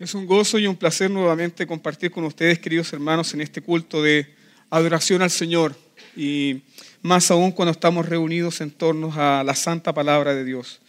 Es 0.00 0.14
un 0.14 0.24
gozo 0.24 0.58
y 0.58 0.66
un 0.66 0.76
placer 0.76 1.10
nuevamente 1.10 1.66
compartir 1.66 2.10
con 2.10 2.24
ustedes, 2.24 2.58
queridos 2.58 2.90
hermanos, 2.94 3.34
en 3.34 3.42
este 3.42 3.60
culto 3.60 4.02
de 4.02 4.34
adoración 4.70 5.20
al 5.20 5.30
Señor 5.30 5.76
y 6.16 6.62
más 7.02 7.30
aún 7.30 7.52
cuando 7.52 7.72
estamos 7.72 8.08
reunidos 8.08 8.62
en 8.62 8.70
torno 8.70 9.12
a 9.14 9.44
la 9.44 9.54
santa 9.54 9.92
palabra 9.92 10.34
de 10.34 10.42
Dios. 10.42 10.80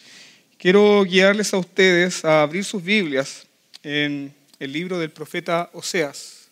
Quiero 0.57 1.03
guiarles 1.03 1.53
a 1.53 1.57
ustedes 1.57 2.23
a 2.23 2.41
abrir 2.41 2.63
sus 2.63 2.81
Biblias 2.81 3.47
en 3.83 4.33
el 4.59 4.71
libro 4.71 4.97
del 4.97 5.11
profeta 5.11 5.69
Oseas. 5.73 6.47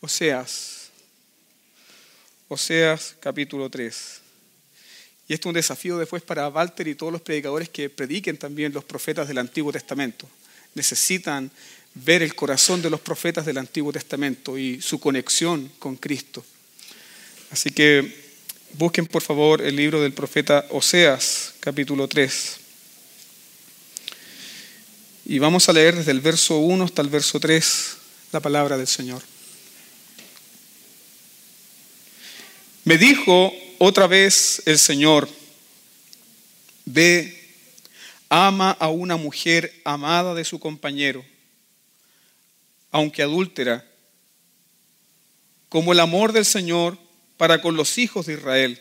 Oseas. 0.00 0.90
Oseas 2.46 3.16
capítulo 3.18 3.68
3. 3.68 4.20
Y 5.26 5.34
esto 5.34 5.48
es 5.48 5.50
un 5.50 5.54
desafío 5.54 5.98
después 5.98 6.22
para 6.22 6.48
Walter 6.48 6.86
y 6.86 6.94
todos 6.94 7.12
los 7.12 7.22
predicadores 7.22 7.68
que 7.70 7.90
prediquen 7.90 8.36
también 8.36 8.72
los 8.72 8.84
profetas 8.84 9.26
del 9.26 9.38
Antiguo 9.38 9.72
Testamento 9.72 10.28
necesitan 10.74 11.50
ver 11.94 12.22
el 12.22 12.34
corazón 12.34 12.82
de 12.82 12.90
los 12.90 13.00
profetas 13.00 13.44
del 13.46 13.58
Antiguo 13.58 13.92
Testamento 13.92 14.56
y 14.58 14.80
su 14.80 15.00
conexión 15.00 15.70
con 15.78 15.96
Cristo. 15.96 16.44
Así 17.50 17.70
que 17.70 18.28
busquen 18.74 19.06
por 19.06 19.22
favor 19.22 19.62
el 19.62 19.76
libro 19.76 20.00
del 20.00 20.12
profeta 20.12 20.66
Oseas, 20.70 21.54
capítulo 21.60 22.06
3. 22.06 22.56
Y 25.26 25.38
vamos 25.38 25.68
a 25.68 25.72
leer 25.72 25.96
desde 25.96 26.12
el 26.12 26.20
verso 26.20 26.58
1 26.58 26.84
hasta 26.84 27.02
el 27.02 27.08
verso 27.08 27.40
3 27.40 27.96
la 28.32 28.40
palabra 28.40 28.76
del 28.76 28.86
Señor. 28.86 29.22
Me 32.84 32.96
dijo 32.96 33.52
otra 33.78 34.06
vez 34.06 34.62
el 34.64 34.78
Señor, 34.78 35.28
ve 36.86 37.37
ama 38.28 38.72
a 38.72 38.88
una 38.88 39.16
mujer 39.16 39.80
amada 39.84 40.34
de 40.34 40.44
su 40.44 40.60
compañero, 40.60 41.24
aunque 42.90 43.22
adúltera, 43.22 43.86
como 45.68 45.92
el 45.92 46.00
amor 46.00 46.32
del 46.32 46.44
Señor 46.44 46.98
para 47.36 47.60
con 47.60 47.76
los 47.76 47.98
hijos 47.98 48.26
de 48.26 48.34
Israel, 48.34 48.80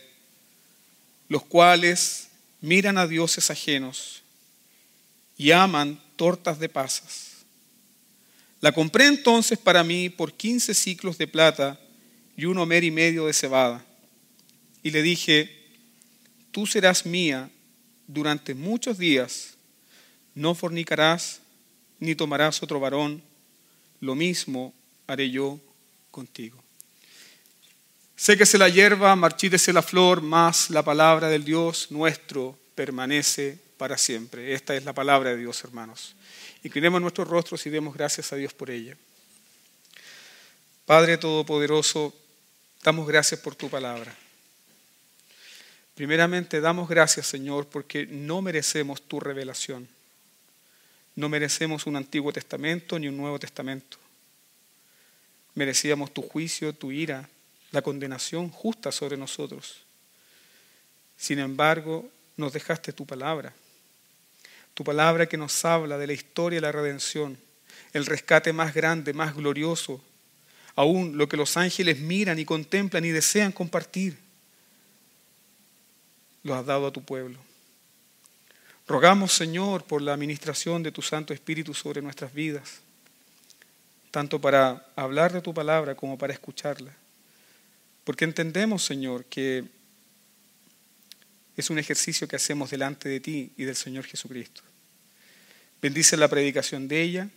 los 1.29 1.43
cuales 1.43 2.29
miran 2.61 2.97
a 2.97 3.07
dioses 3.07 3.49
ajenos 3.51 4.21
y 5.37 5.51
aman 5.51 6.01
tortas 6.15 6.59
de 6.59 6.69
pasas. 6.69 7.27
La 8.59 8.71
compré 8.71 9.05
entonces 9.05 9.59
para 9.59 9.83
mí 9.83 10.09
por 10.09 10.33
quince 10.33 10.73
ciclos 10.73 11.17
de 11.17 11.27
plata 11.27 11.79
y 12.35 12.45
un 12.45 12.57
homer 12.57 12.83
y 12.83 12.91
medio 12.91 13.27
de 13.27 13.33
cebada. 13.33 13.85
Y 14.81 14.91
le 14.91 15.01
dije, 15.01 15.53
tú 16.51 16.65
serás 16.65 17.05
mía 17.05 17.49
durante 18.07 18.53
muchos 18.53 18.97
días 18.97 19.55
no 20.33 20.55
fornicarás 20.55 21.41
ni 21.99 22.15
tomarás 22.15 22.63
otro 22.63 22.79
varón, 22.79 23.21
lo 23.99 24.15
mismo 24.15 24.73
haré 25.07 25.29
yo 25.29 25.59
contigo. 26.11 26.61
Sé 28.15 28.37
que 28.37 28.45
se 28.45 28.57
la 28.57 28.69
hierba, 28.69 29.15
marchítese 29.15 29.73
la 29.73 29.81
flor, 29.81 30.21
más 30.21 30.69
la 30.69 30.83
palabra 30.83 31.29
del 31.29 31.43
Dios 31.43 31.91
nuestro 31.91 32.57
permanece 32.73 33.59
para 33.77 33.97
siempre. 33.97 34.53
Esta 34.53 34.75
es 34.75 34.85
la 34.85 34.93
palabra 34.93 35.31
de 35.31 35.37
Dios, 35.37 35.63
hermanos. 35.63 36.15
Inclinemos 36.63 36.99
nuestros 37.01 37.27
rostros 37.27 37.65
y 37.65 37.69
demos 37.69 37.95
gracias 37.95 38.33
a 38.33 38.35
Dios 38.35 38.53
por 38.53 38.71
ella. 38.71 38.97
Padre 40.85 41.17
Todopoderoso, 41.17 42.13
damos 42.83 43.07
gracias 43.07 43.39
por 43.39 43.55
tu 43.55 43.69
palabra. 43.69 44.15
Primeramente, 45.97 46.61
damos 46.61 46.87
gracias, 46.87 47.25
Señor, 47.25 47.65
porque 47.65 48.05
no 48.05 48.43
merecemos 48.43 49.01
tu 49.01 49.19
revelación. 49.19 49.87
No 51.15 51.27
merecemos 51.27 51.87
un 51.87 51.95
Antiguo 51.95 52.31
Testamento 52.31 52.99
ni 52.99 53.07
un 53.07 53.17
Nuevo 53.17 53.39
Testamento. 53.39 53.97
Merecíamos 55.55 56.13
tu 56.13 56.21
juicio, 56.21 56.71
tu 56.71 56.91
ira, 56.91 57.27
la 57.71 57.81
condenación 57.81 58.51
justa 58.51 58.91
sobre 58.91 59.17
nosotros. 59.17 59.77
Sin 61.17 61.39
embargo, 61.39 62.07
nos 62.35 62.53
dejaste 62.53 62.93
tu 62.93 63.07
palabra. 63.07 63.51
Tu 64.75 64.83
palabra 64.83 65.25
que 65.25 65.35
nos 65.35 65.65
habla 65.65 65.97
de 65.97 66.05
la 66.05 66.13
historia 66.13 66.57
y 66.57 66.61
la 66.61 66.71
redención, 66.71 67.39
el 67.93 68.05
rescate 68.05 68.53
más 68.53 68.75
grande, 68.75 69.13
más 69.13 69.35
glorioso, 69.35 69.99
aún 70.75 71.17
lo 71.17 71.27
que 71.27 71.37
los 71.37 71.57
ángeles 71.57 71.97
miran 71.97 72.37
y 72.37 72.45
contemplan 72.45 73.03
y 73.03 73.09
desean 73.09 73.51
compartir 73.51 74.26
lo 76.47 76.55
has 76.55 76.65
dado 76.65 76.87
a 76.87 76.91
tu 76.91 77.03
pueblo. 77.03 77.37
Rogamos, 78.87 79.33
Señor, 79.33 79.83
por 79.83 80.01
la 80.01 80.13
administración 80.13 80.81
de 80.81 80.91
tu 80.91 81.01
Santo 81.01 81.33
Espíritu 81.33 81.73
sobre 81.73 82.01
nuestras 82.01 82.33
vidas, 82.33 82.79
tanto 84.11 84.39
para 84.39 84.87
hablar 84.95 85.33
de 85.33 85.41
tu 85.41 85.53
palabra 85.53 85.93
como 85.93 86.17
para 86.17 86.33
escucharla. 86.33 86.95
Porque 88.05 88.23
entendemos, 88.23 88.83
Señor, 88.83 89.25
que 89.25 89.65
es 91.57 91.69
un 91.69 91.79
ejercicio 91.79 92.27
que 92.27 92.37
hacemos 92.37 92.71
delante 92.71 93.09
de 93.09 93.19
ti 93.19 93.51
y 93.57 93.65
del 93.65 93.75
Señor 93.75 94.05
Jesucristo. 94.05 94.61
Bendice 95.81 96.15
la 96.15 96.29
predicación 96.29 96.87
de 96.87 97.01
ella 97.01 97.29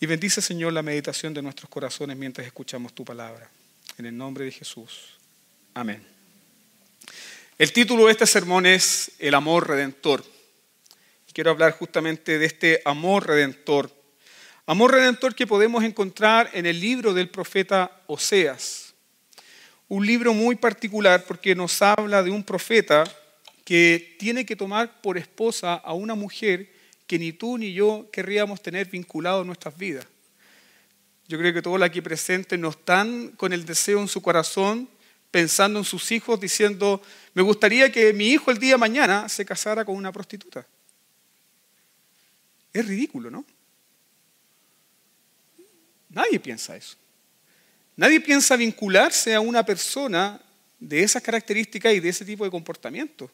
y 0.00 0.06
bendice, 0.06 0.40
Señor, 0.40 0.72
la 0.72 0.82
meditación 0.82 1.34
de 1.34 1.42
nuestros 1.42 1.68
corazones 1.68 2.16
mientras 2.16 2.46
escuchamos 2.46 2.94
tu 2.94 3.04
palabra. 3.04 3.50
En 3.98 4.06
el 4.06 4.16
nombre 4.16 4.46
de 4.46 4.52
Jesús. 4.52 5.18
Amén. 5.74 6.15
El 7.58 7.72
título 7.72 8.04
de 8.04 8.12
este 8.12 8.26
sermón 8.26 8.66
es 8.66 9.12
El 9.18 9.32
amor 9.32 9.66
redentor. 9.66 10.22
Quiero 11.32 11.50
hablar 11.50 11.72
justamente 11.72 12.38
de 12.38 12.44
este 12.44 12.82
amor 12.84 13.26
redentor. 13.26 13.90
Amor 14.66 14.92
redentor 14.92 15.34
que 15.34 15.46
podemos 15.46 15.82
encontrar 15.82 16.50
en 16.52 16.66
el 16.66 16.78
libro 16.78 17.14
del 17.14 17.30
profeta 17.30 18.02
Oseas. 18.08 18.92
Un 19.88 20.04
libro 20.04 20.34
muy 20.34 20.56
particular 20.56 21.24
porque 21.24 21.54
nos 21.54 21.80
habla 21.80 22.22
de 22.22 22.30
un 22.30 22.44
profeta 22.44 23.04
que 23.64 24.16
tiene 24.18 24.44
que 24.44 24.54
tomar 24.54 25.00
por 25.00 25.16
esposa 25.16 25.76
a 25.76 25.94
una 25.94 26.14
mujer 26.14 26.70
que 27.06 27.18
ni 27.18 27.32
tú 27.32 27.56
ni 27.56 27.72
yo 27.72 28.06
querríamos 28.12 28.60
tener 28.60 28.88
vinculado 28.88 29.40
en 29.40 29.46
nuestras 29.46 29.78
vidas. 29.78 30.06
Yo 31.26 31.38
creo 31.38 31.54
que 31.54 31.62
todos 31.62 31.80
aquí 31.80 32.02
presentes 32.02 32.58
no 32.58 32.68
están 32.68 33.28
con 33.30 33.54
el 33.54 33.64
deseo 33.64 34.02
en 34.02 34.08
su 34.08 34.20
corazón 34.20 34.90
pensando 35.30 35.78
en 35.78 35.84
sus 35.84 36.10
hijos, 36.12 36.40
diciendo, 36.40 37.02
me 37.34 37.42
gustaría 37.42 37.90
que 37.92 38.12
mi 38.12 38.28
hijo 38.28 38.50
el 38.50 38.58
día 38.58 38.72
de 38.72 38.78
mañana 38.78 39.28
se 39.28 39.44
casara 39.44 39.84
con 39.84 39.96
una 39.96 40.12
prostituta. 40.12 40.66
Es 42.72 42.86
ridículo, 42.86 43.30
¿no? 43.30 43.44
Nadie 46.10 46.40
piensa 46.40 46.76
eso. 46.76 46.96
Nadie 47.96 48.20
piensa 48.20 48.56
vincularse 48.56 49.34
a 49.34 49.40
una 49.40 49.64
persona 49.64 50.40
de 50.78 51.02
esas 51.02 51.22
características 51.22 51.94
y 51.94 52.00
de 52.00 52.10
ese 52.10 52.24
tipo 52.24 52.44
de 52.44 52.50
comportamiento. 52.50 53.30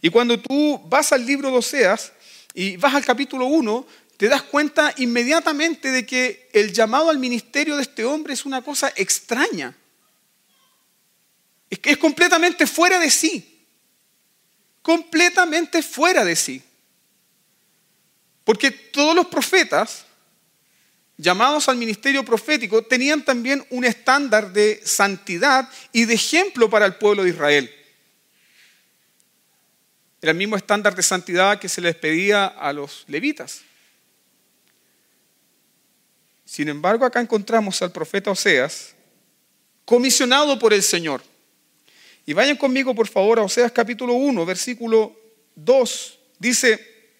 Y 0.00 0.10
cuando 0.10 0.38
tú 0.40 0.80
vas 0.86 1.12
al 1.12 1.26
libro 1.26 1.50
de 1.50 1.58
Oseas 1.58 2.12
y 2.54 2.76
vas 2.76 2.94
al 2.94 3.04
capítulo 3.04 3.46
1, 3.46 3.86
te 4.16 4.28
das 4.28 4.42
cuenta 4.42 4.92
inmediatamente 4.98 5.90
de 5.90 6.06
que 6.06 6.48
el 6.52 6.72
llamado 6.72 7.10
al 7.10 7.18
ministerio 7.18 7.76
de 7.76 7.82
este 7.82 8.04
hombre 8.04 8.34
es 8.34 8.44
una 8.44 8.62
cosa 8.62 8.92
extraña. 8.96 9.76
Es 11.70 11.80
es 11.82 11.96
completamente 11.98 12.66
fuera 12.66 12.98
de 12.98 13.10
sí. 13.10 13.66
Completamente 14.82 15.82
fuera 15.82 16.24
de 16.24 16.36
sí. 16.36 16.62
Porque 18.44 18.70
todos 18.70 19.14
los 19.14 19.26
profetas 19.26 20.06
llamados 21.18 21.68
al 21.68 21.76
ministerio 21.76 22.24
profético 22.24 22.82
tenían 22.82 23.24
también 23.24 23.66
un 23.70 23.84
estándar 23.84 24.52
de 24.52 24.80
santidad 24.84 25.68
y 25.92 26.04
de 26.04 26.14
ejemplo 26.14 26.70
para 26.70 26.86
el 26.86 26.94
pueblo 26.94 27.24
de 27.24 27.30
Israel. 27.30 27.70
Era 30.22 30.32
el 30.32 30.38
mismo 30.38 30.56
estándar 30.56 30.94
de 30.94 31.02
santidad 31.02 31.60
que 31.60 31.68
se 31.68 31.80
les 31.80 31.94
pedía 31.94 32.46
a 32.46 32.72
los 32.72 33.04
levitas. 33.08 33.62
Sin 36.44 36.68
embargo, 36.68 37.04
acá 37.04 37.20
encontramos 37.20 37.82
al 37.82 37.92
profeta 37.92 38.30
Oseas 38.30 38.94
comisionado 39.84 40.58
por 40.58 40.72
el 40.72 40.82
Señor. 40.82 41.22
Y 42.28 42.34
vayan 42.34 42.58
conmigo, 42.58 42.94
por 42.94 43.08
favor, 43.08 43.38
a 43.38 43.42
Oseas 43.42 43.72
capítulo 43.72 44.12
1, 44.12 44.44
versículo 44.44 45.18
2. 45.54 46.18
Dice, 46.38 47.14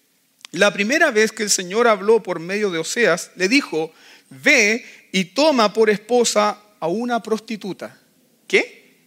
la 0.51 0.71
primera 0.71 1.09
vez 1.09 1.31
que 1.31 1.41
el 1.41 1.49
Señor 1.49 1.87
habló 1.87 2.21
por 2.21 2.39
medio 2.39 2.69
de 2.69 2.77
Oseas, 2.77 3.31
le 3.35 3.49
dijo, 3.49 3.91
ve 4.29 4.85
y 5.11 5.25
toma 5.25 5.73
por 5.73 5.89
esposa 5.89 6.61
a 6.79 6.87
una 6.87 7.23
prostituta. 7.23 7.99
¿Qué? 8.47 8.99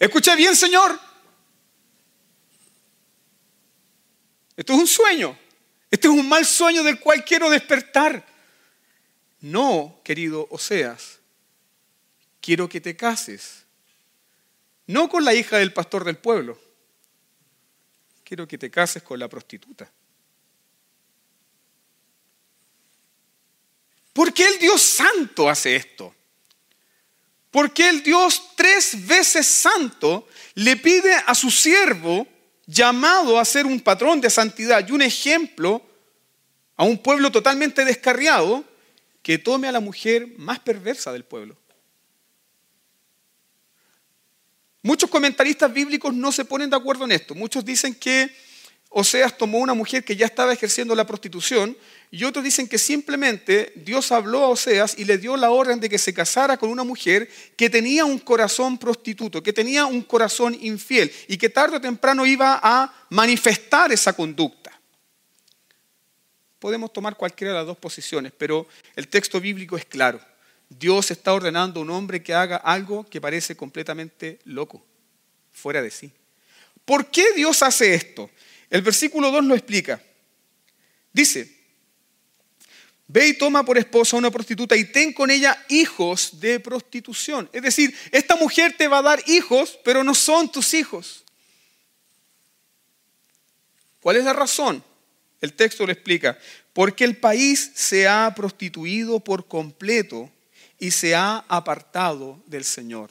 Escucha 0.00 0.34
bien, 0.34 0.56
Señor. 0.56 0.98
Esto 4.56 4.72
es 4.72 4.78
un 4.80 4.88
sueño. 4.88 5.38
Este 5.88 6.08
es 6.08 6.12
un 6.12 6.28
mal 6.28 6.44
sueño 6.44 6.82
del 6.82 6.98
cual 6.98 7.24
quiero 7.24 7.48
despertar. 7.48 8.26
No, 9.40 10.00
querido 10.02 10.48
Oseas 10.50 11.21
quiero 12.42 12.68
que 12.68 12.80
te 12.80 12.94
cases. 12.94 13.64
No 14.86 15.08
con 15.08 15.24
la 15.24 15.32
hija 15.32 15.56
del 15.56 15.72
pastor 15.72 16.04
del 16.04 16.18
pueblo. 16.18 16.60
Quiero 18.24 18.46
que 18.46 18.58
te 18.58 18.70
cases 18.70 19.02
con 19.02 19.18
la 19.18 19.28
prostituta. 19.28 19.90
¿Por 24.12 24.34
qué 24.34 24.46
el 24.46 24.58
Dios 24.58 24.82
santo 24.82 25.48
hace 25.48 25.76
esto? 25.76 26.14
¿Por 27.50 27.72
qué 27.72 27.88
el 27.88 28.02
Dios 28.02 28.42
tres 28.56 29.06
veces 29.06 29.46
santo 29.46 30.28
le 30.54 30.76
pide 30.76 31.14
a 31.26 31.34
su 31.34 31.50
siervo 31.50 32.26
llamado 32.66 33.38
a 33.38 33.44
ser 33.44 33.66
un 33.66 33.80
patrón 33.80 34.20
de 34.20 34.30
santidad 34.30 34.86
y 34.86 34.92
un 34.92 35.02
ejemplo 35.02 35.82
a 36.76 36.84
un 36.84 36.98
pueblo 36.98 37.30
totalmente 37.30 37.84
descarriado 37.84 38.64
que 39.22 39.38
tome 39.38 39.68
a 39.68 39.72
la 39.72 39.80
mujer 39.80 40.26
más 40.38 40.58
perversa 40.60 41.12
del 41.12 41.24
pueblo? 41.24 41.56
Muchos 44.82 45.08
comentaristas 45.08 45.72
bíblicos 45.72 46.12
no 46.12 46.32
se 46.32 46.44
ponen 46.44 46.68
de 46.68 46.76
acuerdo 46.76 47.04
en 47.04 47.12
esto. 47.12 47.34
Muchos 47.36 47.64
dicen 47.64 47.94
que 47.94 48.34
Oseas 48.94 49.38
tomó 49.38 49.58
una 49.58 49.74
mujer 49.74 50.04
que 50.04 50.16
ya 50.16 50.26
estaba 50.26 50.52
ejerciendo 50.52 50.94
la 50.94 51.06
prostitución 51.06 51.76
y 52.10 52.24
otros 52.24 52.44
dicen 52.44 52.68
que 52.68 52.76
simplemente 52.76 53.72
Dios 53.76 54.12
habló 54.12 54.44
a 54.44 54.48
Oseas 54.48 54.98
y 54.98 55.04
le 55.04 55.16
dio 55.16 55.36
la 55.36 55.50
orden 55.50 55.80
de 55.80 55.88
que 55.88 55.98
se 55.98 56.12
casara 56.12 56.58
con 56.58 56.68
una 56.68 56.84
mujer 56.84 57.30
que 57.56 57.70
tenía 57.70 58.04
un 58.04 58.18
corazón 58.18 58.76
prostituto, 58.76 59.42
que 59.42 59.52
tenía 59.52 59.86
un 59.86 60.02
corazón 60.02 60.58
infiel 60.60 61.10
y 61.26 61.38
que 61.38 61.48
tarde 61.48 61.76
o 61.76 61.80
temprano 61.80 62.26
iba 62.26 62.60
a 62.62 62.92
manifestar 63.08 63.92
esa 63.92 64.12
conducta. 64.12 64.78
Podemos 66.58 66.92
tomar 66.92 67.16
cualquiera 67.16 67.52
de 67.52 67.58
las 67.60 67.66
dos 67.66 67.78
posiciones, 67.78 68.32
pero 68.36 68.66
el 68.94 69.08
texto 69.08 69.40
bíblico 69.40 69.76
es 69.76 69.86
claro. 69.86 70.20
Dios 70.78 71.10
está 71.10 71.32
ordenando 71.32 71.80
a 71.80 71.82
un 71.82 71.90
hombre 71.90 72.22
que 72.22 72.34
haga 72.34 72.56
algo 72.56 73.04
que 73.08 73.20
parece 73.20 73.56
completamente 73.56 74.38
loco, 74.44 74.84
fuera 75.52 75.82
de 75.82 75.90
sí. 75.90 76.10
¿Por 76.84 77.10
qué 77.10 77.32
Dios 77.34 77.62
hace 77.62 77.94
esto? 77.94 78.30
El 78.70 78.82
versículo 78.82 79.30
2 79.30 79.44
lo 79.44 79.54
explica. 79.54 80.02
Dice, 81.12 81.54
ve 83.06 83.28
y 83.28 83.34
toma 83.34 83.64
por 83.64 83.76
esposa 83.76 84.16
a 84.16 84.18
una 84.18 84.30
prostituta 84.30 84.76
y 84.76 84.84
ten 84.84 85.12
con 85.12 85.30
ella 85.30 85.64
hijos 85.68 86.40
de 86.40 86.58
prostitución. 86.58 87.48
Es 87.52 87.62
decir, 87.62 87.94
esta 88.10 88.36
mujer 88.36 88.74
te 88.76 88.88
va 88.88 88.98
a 88.98 89.02
dar 89.02 89.22
hijos, 89.26 89.78
pero 89.84 90.02
no 90.02 90.14
son 90.14 90.50
tus 90.50 90.74
hijos. 90.74 91.22
¿Cuál 94.00 94.16
es 94.16 94.24
la 94.24 94.32
razón? 94.32 94.82
El 95.40 95.52
texto 95.52 95.86
lo 95.86 95.92
explica. 95.92 96.38
Porque 96.72 97.04
el 97.04 97.18
país 97.18 97.72
se 97.74 98.08
ha 98.08 98.32
prostituido 98.34 99.20
por 99.20 99.46
completo 99.46 100.30
y 100.82 100.90
se 100.90 101.14
ha 101.14 101.44
apartado 101.46 102.42
del 102.44 102.64
Señor. 102.64 103.08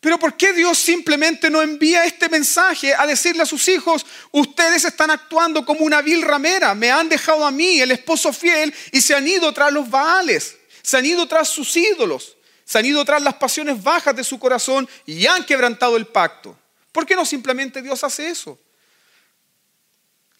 Pero 0.00 0.18
¿por 0.18 0.34
qué 0.34 0.54
Dios 0.54 0.78
simplemente 0.78 1.50
no 1.50 1.60
envía 1.60 2.06
este 2.06 2.26
mensaje 2.30 2.94
a 2.94 3.06
decirle 3.06 3.42
a 3.42 3.46
sus 3.46 3.68
hijos, 3.68 4.06
ustedes 4.32 4.86
están 4.86 5.10
actuando 5.10 5.62
como 5.66 5.84
una 5.84 6.00
vil 6.00 6.22
ramera, 6.22 6.74
me 6.74 6.90
han 6.90 7.10
dejado 7.10 7.44
a 7.44 7.50
mí, 7.50 7.82
el 7.82 7.90
esposo 7.90 8.32
fiel, 8.32 8.74
y 8.92 9.02
se 9.02 9.14
han 9.14 9.28
ido 9.28 9.52
tras 9.52 9.74
los 9.74 9.90
baales, 9.90 10.56
se 10.80 10.96
han 10.96 11.04
ido 11.04 11.28
tras 11.28 11.50
sus 11.50 11.76
ídolos, 11.76 12.38
se 12.64 12.78
han 12.78 12.86
ido 12.86 13.04
tras 13.04 13.20
las 13.20 13.34
pasiones 13.34 13.82
bajas 13.82 14.16
de 14.16 14.24
su 14.24 14.38
corazón 14.38 14.88
y 15.04 15.26
han 15.26 15.44
quebrantado 15.44 15.98
el 15.98 16.06
pacto? 16.06 16.58
¿Por 16.92 17.04
qué 17.04 17.14
no 17.14 17.26
simplemente 17.26 17.82
Dios 17.82 18.02
hace 18.04 18.30
eso? 18.30 18.58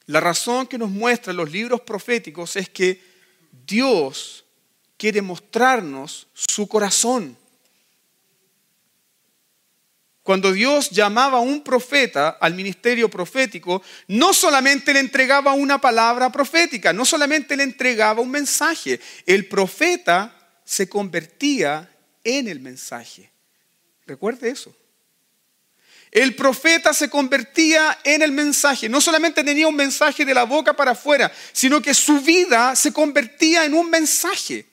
La 0.06 0.20
razón 0.20 0.66
que 0.66 0.78
nos 0.78 0.88
muestran 0.88 1.36
los 1.36 1.50
libros 1.50 1.82
proféticos 1.82 2.56
es 2.56 2.70
que 2.70 3.09
Dios 3.66 4.44
quiere 4.96 5.22
mostrarnos 5.22 6.28
su 6.34 6.68
corazón. 6.68 7.36
Cuando 10.22 10.52
Dios 10.52 10.90
llamaba 10.90 11.38
a 11.38 11.40
un 11.40 11.62
profeta 11.62 12.28
al 12.28 12.54
ministerio 12.54 13.08
profético, 13.08 13.82
no 14.06 14.32
solamente 14.32 14.92
le 14.92 15.00
entregaba 15.00 15.54
una 15.54 15.80
palabra 15.80 16.30
profética, 16.30 16.92
no 16.92 17.04
solamente 17.04 17.56
le 17.56 17.62
entregaba 17.62 18.20
un 18.20 18.30
mensaje, 18.30 19.00
el 19.26 19.48
profeta 19.48 20.36
se 20.64 20.88
convertía 20.88 21.90
en 22.22 22.48
el 22.48 22.60
mensaje. 22.60 23.32
Recuerde 24.06 24.50
eso. 24.50 24.74
El 26.10 26.34
profeta 26.34 26.92
se 26.92 27.08
convertía 27.08 27.98
en 28.02 28.22
el 28.22 28.32
mensaje. 28.32 28.88
No 28.88 29.00
solamente 29.00 29.44
tenía 29.44 29.68
un 29.68 29.76
mensaje 29.76 30.24
de 30.24 30.34
la 30.34 30.44
boca 30.44 30.74
para 30.74 30.92
afuera, 30.92 31.30
sino 31.52 31.80
que 31.80 31.94
su 31.94 32.20
vida 32.20 32.74
se 32.74 32.92
convertía 32.92 33.64
en 33.64 33.74
un 33.74 33.88
mensaje. 33.88 34.66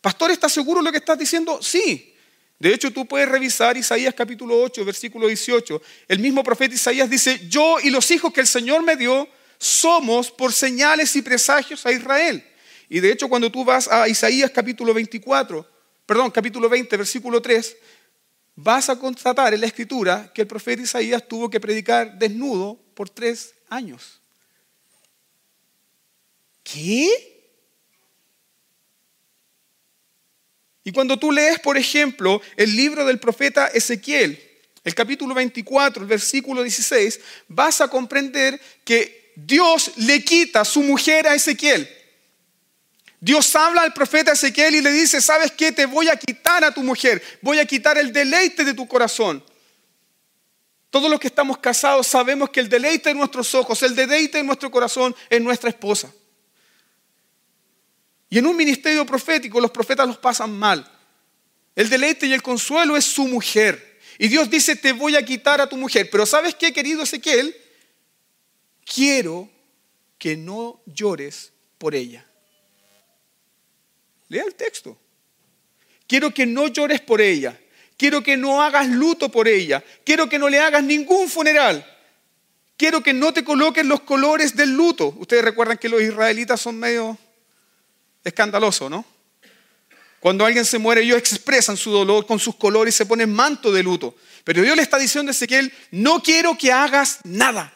Pastor, 0.00 0.30
¿estás 0.30 0.52
seguro 0.52 0.80
de 0.80 0.84
lo 0.84 0.92
que 0.92 0.98
estás 0.98 1.18
diciendo? 1.18 1.60
Sí. 1.62 2.14
De 2.58 2.72
hecho, 2.72 2.92
tú 2.92 3.06
puedes 3.06 3.28
revisar 3.28 3.76
Isaías 3.76 4.14
capítulo 4.14 4.60
8, 4.62 4.84
versículo 4.84 5.26
18. 5.26 5.82
El 6.08 6.18
mismo 6.20 6.42
profeta 6.44 6.74
Isaías 6.74 7.08
dice, 7.08 7.46
yo 7.48 7.78
y 7.82 7.90
los 7.90 8.10
hijos 8.10 8.32
que 8.32 8.40
el 8.40 8.46
Señor 8.46 8.82
me 8.82 8.96
dio 8.96 9.28
somos 9.58 10.30
por 10.30 10.52
señales 10.52 11.16
y 11.16 11.22
presagios 11.22 11.84
a 11.86 11.92
Israel. 11.92 12.46
Y 12.88 13.00
de 13.00 13.12
hecho, 13.12 13.28
cuando 13.28 13.50
tú 13.50 13.64
vas 13.64 13.88
a 13.88 14.08
Isaías 14.08 14.50
capítulo 14.50 14.94
24, 14.94 15.66
perdón, 16.06 16.30
capítulo 16.30 16.68
20, 16.68 16.96
versículo 16.96 17.42
3, 17.42 17.76
vas 18.56 18.88
a 18.88 18.98
constatar 18.98 19.52
en 19.52 19.60
la 19.60 19.66
escritura 19.66 20.32
que 20.34 20.42
el 20.42 20.48
profeta 20.48 20.82
Isaías 20.82 21.28
tuvo 21.28 21.50
que 21.50 21.60
predicar 21.60 22.18
desnudo 22.18 22.80
por 22.94 23.10
tres 23.10 23.54
años. 23.68 24.20
¿Qué? 26.62 27.36
Y 30.82 30.92
cuando 30.92 31.18
tú 31.18 31.30
lees, 31.30 31.60
por 31.60 31.76
ejemplo, 31.76 32.40
el 32.56 32.74
libro 32.74 33.04
del 33.04 33.20
profeta 33.20 33.68
Ezequiel, 33.68 34.42
el 34.84 34.94
capítulo 34.94 35.34
24, 35.34 36.02
el 36.02 36.08
versículo 36.08 36.62
16, 36.62 37.20
vas 37.48 37.80
a 37.80 37.88
comprender 37.88 38.60
que 38.84 39.32
Dios 39.36 39.92
le 39.96 40.24
quita 40.24 40.64
su 40.64 40.82
mujer 40.82 41.26
a 41.26 41.34
Ezequiel. 41.34 41.88
Dios 43.26 43.56
habla 43.56 43.82
al 43.82 43.92
profeta 43.92 44.34
Ezequiel 44.34 44.76
y 44.76 44.80
le 44.80 44.92
dice, 44.92 45.20
¿sabes 45.20 45.50
qué? 45.50 45.72
Te 45.72 45.84
voy 45.84 46.08
a 46.08 46.14
quitar 46.14 46.62
a 46.62 46.72
tu 46.72 46.84
mujer, 46.84 47.20
voy 47.42 47.58
a 47.58 47.64
quitar 47.64 47.98
el 47.98 48.12
deleite 48.12 48.64
de 48.64 48.72
tu 48.72 48.86
corazón. 48.86 49.42
Todos 50.90 51.10
los 51.10 51.18
que 51.18 51.26
estamos 51.26 51.58
casados 51.58 52.06
sabemos 52.06 52.50
que 52.50 52.60
el 52.60 52.68
deleite 52.68 53.08
de 53.08 53.16
nuestros 53.16 53.52
ojos, 53.56 53.82
el 53.82 53.96
deleite 53.96 54.38
de 54.38 54.44
nuestro 54.44 54.70
corazón 54.70 55.12
es 55.28 55.40
nuestra 55.40 55.70
esposa. 55.70 56.14
Y 58.30 58.38
en 58.38 58.46
un 58.46 58.56
ministerio 58.56 59.04
profético 59.04 59.60
los 59.60 59.72
profetas 59.72 60.06
los 60.06 60.18
pasan 60.18 60.56
mal. 60.56 60.88
El 61.74 61.88
deleite 61.88 62.28
y 62.28 62.32
el 62.32 62.44
consuelo 62.44 62.96
es 62.96 63.06
su 63.06 63.26
mujer. 63.26 63.98
Y 64.20 64.28
Dios 64.28 64.48
dice, 64.48 64.76
te 64.76 64.92
voy 64.92 65.16
a 65.16 65.24
quitar 65.24 65.60
a 65.60 65.68
tu 65.68 65.76
mujer. 65.76 66.08
Pero 66.12 66.26
¿sabes 66.26 66.54
qué, 66.54 66.72
querido 66.72 67.02
Ezequiel? 67.02 67.56
Quiero 68.84 69.50
que 70.16 70.36
no 70.36 70.80
llores 70.86 71.52
por 71.76 71.96
ella. 71.96 72.25
Lea 74.28 74.44
el 74.44 74.54
texto. 74.54 74.98
Quiero 76.06 76.32
que 76.32 76.46
no 76.46 76.68
llores 76.68 77.00
por 77.00 77.20
ella. 77.20 77.58
Quiero 77.96 78.22
que 78.22 78.36
no 78.36 78.62
hagas 78.62 78.88
luto 78.88 79.30
por 79.30 79.48
ella. 79.48 79.82
Quiero 80.04 80.28
que 80.28 80.38
no 80.38 80.48
le 80.48 80.60
hagas 80.60 80.82
ningún 80.82 81.28
funeral. 81.28 81.84
Quiero 82.76 83.02
que 83.02 83.14
no 83.14 83.32
te 83.32 83.42
coloques 83.42 83.86
los 83.86 84.00
colores 84.00 84.54
del 84.54 84.70
luto. 84.70 85.14
Ustedes 85.18 85.44
recuerdan 85.44 85.78
que 85.78 85.88
los 85.88 86.02
israelitas 86.02 86.60
son 86.60 86.78
medio 86.78 87.16
escandaloso, 88.22 88.90
¿no? 88.90 89.04
Cuando 90.20 90.44
alguien 90.44 90.64
se 90.64 90.78
muere, 90.78 91.02
ellos 91.02 91.18
expresan 91.18 91.76
su 91.76 91.90
dolor 91.90 92.26
con 92.26 92.38
sus 92.38 92.56
colores 92.56 92.94
y 92.94 92.98
se 92.98 93.06
ponen 93.06 93.32
manto 93.32 93.72
de 93.72 93.82
luto. 93.82 94.16
Pero 94.44 94.62
Dios 94.62 94.76
le 94.76 94.82
está 94.82 94.98
diciendo 94.98 95.30
a 95.30 95.32
Ezequiel, 95.32 95.72
no 95.92 96.22
quiero 96.22 96.58
que 96.58 96.72
hagas 96.72 97.20
nada. 97.24 97.72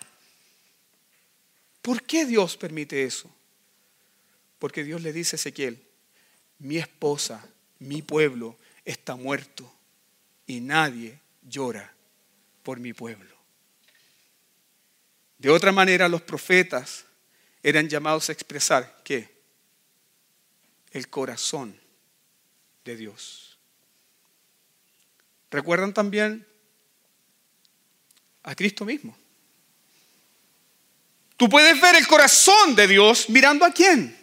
¿Por 1.80 2.02
qué 2.02 2.26
Dios 2.26 2.56
permite 2.56 3.04
eso? 3.04 3.30
Porque 4.58 4.84
Dios 4.84 5.00
le 5.00 5.12
dice 5.12 5.36
a 5.36 5.38
Ezequiel, 5.38 5.82
mi 6.60 6.76
esposa, 6.78 7.44
mi 7.78 8.02
pueblo 8.02 8.56
está 8.84 9.16
muerto 9.16 9.70
y 10.46 10.60
nadie 10.60 11.18
llora 11.42 11.92
por 12.62 12.78
mi 12.78 12.92
pueblo. 12.92 13.34
De 15.38 15.50
otra 15.50 15.72
manera, 15.72 16.08
los 16.08 16.20
profetas 16.22 17.04
eran 17.62 17.88
llamados 17.88 18.28
a 18.28 18.32
expresar 18.32 19.02
que 19.02 19.28
el 20.90 21.08
corazón 21.08 21.78
de 22.84 22.96
Dios. 22.96 23.58
¿Recuerdan 25.50 25.94
también 25.94 26.46
a 28.42 28.54
Cristo 28.54 28.84
mismo? 28.84 29.16
Tú 31.38 31.48
puedes 31.48 31.80
ver 31.80 31.96
el 31.96 32.06
corazón 32.06 32.76
de 32.76 32.86
Dios 32.86 33.30
mirando 33.30 33.64
a 33.64 33.72
quién? 33.72 34.16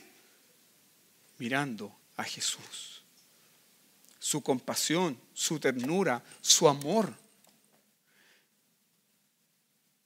Mirando 1.39 1.96
a 2.17 2.23
Jesús. 2.23 3.03
Su 4.19 4.41
compasión, 4.41 5.19
su 5.33 5.59
ternura, 5.59 6.21
su 6.41 6.67
amor. 6.67 7.13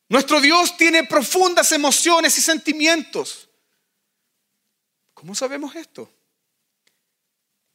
Nuestro 0.09 0.39
Dios 0.39 0.77
tiene 0.77 1.05
profundas 1.05 1.71
emociones 1.71 2.37
y 2.37 2.41
sentimientos. 2.41 3.49
¿Cómo 5.13 5.33
sabemos 5.33 5.75
esto? 5.75 6.11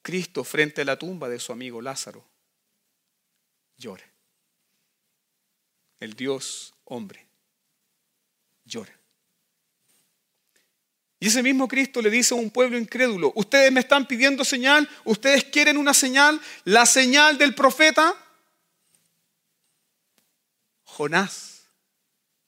Cristo 0.03 0.45
frente 0.45 0.83
a 0.83 0.85
la 0.85 0.99
tumba 0.99 1.29
de 1.29 1.41
su 1.41 1.53
amigo 1.53 1.83
Lázaro 1.83 2.25
llora. 3.77 4.05
El 6.01 6.15
Dios 6.15 6.75
hombre 6.85 7.27
llora. 8.65 8.93
Y 11.19 11.29
ese 11.29 11.43
mismo 11.43 11.67
Cristo 11.67 12.03
le 12.03 12.11
dice 12.11 12.35
a 12.35 12.37
un 12.37 12.51
pueblo 12.51 12.79
incrédulo, 12.79 13.33
ustedes 13.35 13.73
me 13.73 13.81
están 13.81 14.07
pidiendo 14.07 14.45
señal, 14.45 14.89
ustedes 15.05 15.45
quieren 15.45 15.79
una 15.79 15.95
señal, 15.95 16.41
la 16.65 16.85
señal 16.85 17.39
del 17.39 17.55
profeta, 17.55 18.15
Jonás 20.85 21.63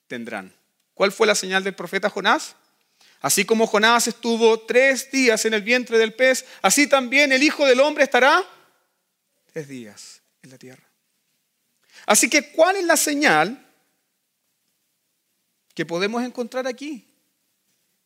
tendrán. 0.07 0.53
¿Cuál 0.93 1.11
fue 1.11 1.25
la 1.25 1.35
señal 1.35 1.63
del 1.63 1.75
profeta 1.75 2.09
Jonás? 2.09 2.55
Así 3.21 3.43
como 3.43 3.67
Jonás 3.67 4.07
estuvo 4.07 4.59
tres 4.61 5.11
días 5.11 5.45
en 5.45 5.53
el 5.53 5.61
vientre 5.61 5.97
del 5.97 6.13
pez, 6.13 6.45
así 6.61 6.87
también 6.87 7.31
el 7.31 7.43
Hijo 7.43 7.65
del 7.65 7.79
Hombre 7.79 8.03
estará 8.03 8.43
tres 9.51 9.67
días 9.67 10.21
en 10.43 10.51
la 10.51 10.57
tierra. 10.57 10.83
Así 12.05 12.29
que, 12.29 12.51
¿cuál 12.51 12.75
es 12.75 12.85
la 12.85 12.97
señal 12.97 13.65
que 15.73 15.85
podemos 15.85 16.23
encontrar 16.23 16.67
aquí? 16.67 17.08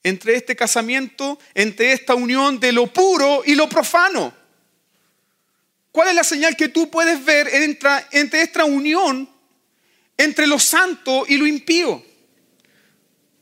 Entre 0.04 0.36
este 0.36 0.56
casamiento, 0.56 1.40
entre 1.54 1.94
esta 1.94 2.14
unión 2.14 2.60
de 2.60 2.72
lo 2.72 2.88
puro 2.88 3.42
y 3.46 3.56
lo 3.56 3.70
profano. 3.70 4.34
¿Cuál 5.92 6.10
es 6.10 6.16
la 6.16 6.24
señal 6.24 6.58
que 6.58 6.70
tú 6.70 6.90
puedes 6.90 7.24
ver 7.24 7.48
entre, 7.48 7.90
entre 8.12 8.42
esta 8.42 8.66
unión 8.66 9.30
entre 10.18 10.48
lo 10.48 10.60
santo 10.60 11.26
y 11.28 11.38
lo 11.38 11.48
impío? 11.48 12.04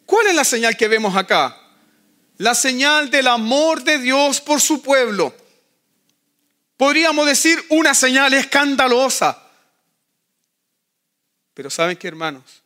¿Cuál 0.05 0.27
es 0.27 0.35
la 0.35 0.43
señal 0.43 0.75
que 0.75 0.87
vemos 0.87 1.15
acá? 1.15 1.57
La 2.37 2.55
señal 2.55 3.09
del 3.09 3.27
amor 3.27 3.83
de 3.83 3.97
Dios 3.97 4.41
por 4.41 4.59
su 4.59 4.81
pueblo. 4.81 5.33
Podríamos 6.75 7.25
decir 7.27 7.63
una 7.69 7.93
señal 7.93 8.33
escandalosa. 8.33 9.41
Pero 11.53 11.69
¿saben 11.69 11.97
qué, 11.97 12.07
hermanos? 12.07 12.63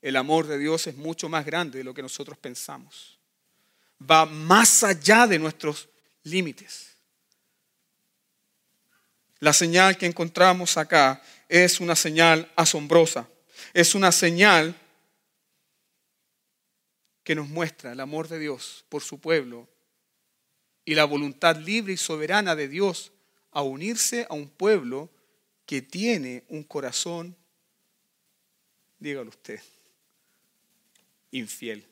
El 0.00 0.16
amor 0.16 0.48
de 0.48 0.58
Dios 0.58 0.86
es 0.88 0.96
mucho 0.96 1.28
más 1.28 1.46
grande 1.46 1.78
de 1.78 1.84
lo 1.84 1.94
que 1.94 2.02
nosotros 2.02 2.36
pensamos. 2.36 3.11
Va 4.10 4.26
más 4.26 4.82
allá 4.82 5.26
de 5.26 5.38
nuestros 5.38 5.88
límites. 6.24 6.92
La 9.38 9.52
señal 9.52 9.98
que 9.98 10.06
encontramos 10.06 10.76
acá 10.76 11.22
es 11.48 11.80
una 11.80 11.96
señal 11.96 12.50
asombrosa. 12.56 13.28
Es 13.72 13.94
una 13.94 14.12
señal 14.12 14.78
que 17.24 17.34
nos 17.34 17.48
muestra 17.48 17.92
el 17.92 18.00
amor 18.00 18.28
de 18.28 18.38
Dios 18.38 18.84
por 18.88 19.02
su 19.02 19.20
pueblo 19.20 19.68
y 20.84 20.94
la 20.94 21.04
voluntad 21.04 21.56
libre 21.56 21.92
y 21.92 21.96
soberana 21.96 22.56
de 22.56 22.68
Dios 22.68 23.12
a 23.50 23.62
unirse 23.62 24.26
a 24.28 24.34
un 24.34 24.48
pueblo 24.48 25.10
que 25.66 25.82
tiene 25.82 26.44
un 26.48 26.64
corazón, 26.64 27.36
dígalo 28.98 29.30
usted, 29.30 29.60
infiel. 31.30 31.91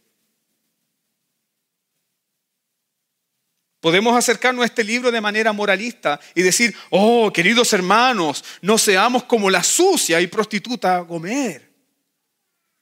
Podemos 3.80 4.14
acercarnos 4.14 4.62
a 4.62 4.66
este 4.66 4.84
libro 4.84 5.10
de 5.10 5.22
manera 5.22 5.52
moralista 5.54 6.20
y 6.34 6.42
decir, 6.42 6.74
oh, 6.90 7.32
queridos 7.32 7.72
hermanos, 7.72 8.44
no 8.60 8.76
seamos 8.76 9.24
como 9.24 9.48
la 9.48 9.62
sucia 9.62 10.20
y 10.20 10.26
prostituta 10.26 10.98
Gomer. 11.00 11.70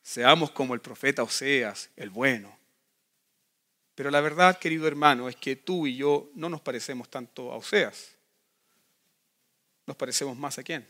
Seamos 0.02 0.50
como 0.50 0.74
el 0.74 0.80
profeta 0.80 1.22
Oseas, 1.22 1.90
el 1.96 2.10
bueno. 2.10 2.58
Pero 3.94 4.10
la 4.10 4.20
verdad, 4.20 4.58
querido 4.58 4.88
hermano, 4.88 5.28
es 5.28 5.36
que 5.36 5.54
tú 5.54 5.86
y 5.86 5.96
yo 5.96 6.30
no 6.34 6.48
nos 6.48 6.60
parecemos 6.60 7.08
tanto 7.08 7.52
a 7.52 7.56
Oseas. 7.56 8.10
Nos 9.86 9.96
parecemos 9.96 10.36
más 10.36 10.58
a 10.58 10.64
quién? 10.64 10.88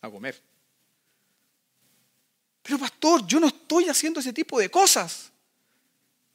A 0.00 0.08
Gomer. 0.08 0.40
Pero 2.62 2.78
pastor, 2.78 3.24
yo 3.26 3.38
no 3.38 3.46
estoy 3.46 3.88
haciendo 3.88 4.18
ese 4.18 4.32
tipo 4.32 4.58
de 4.58 4.68
cosas. 4.68 5.30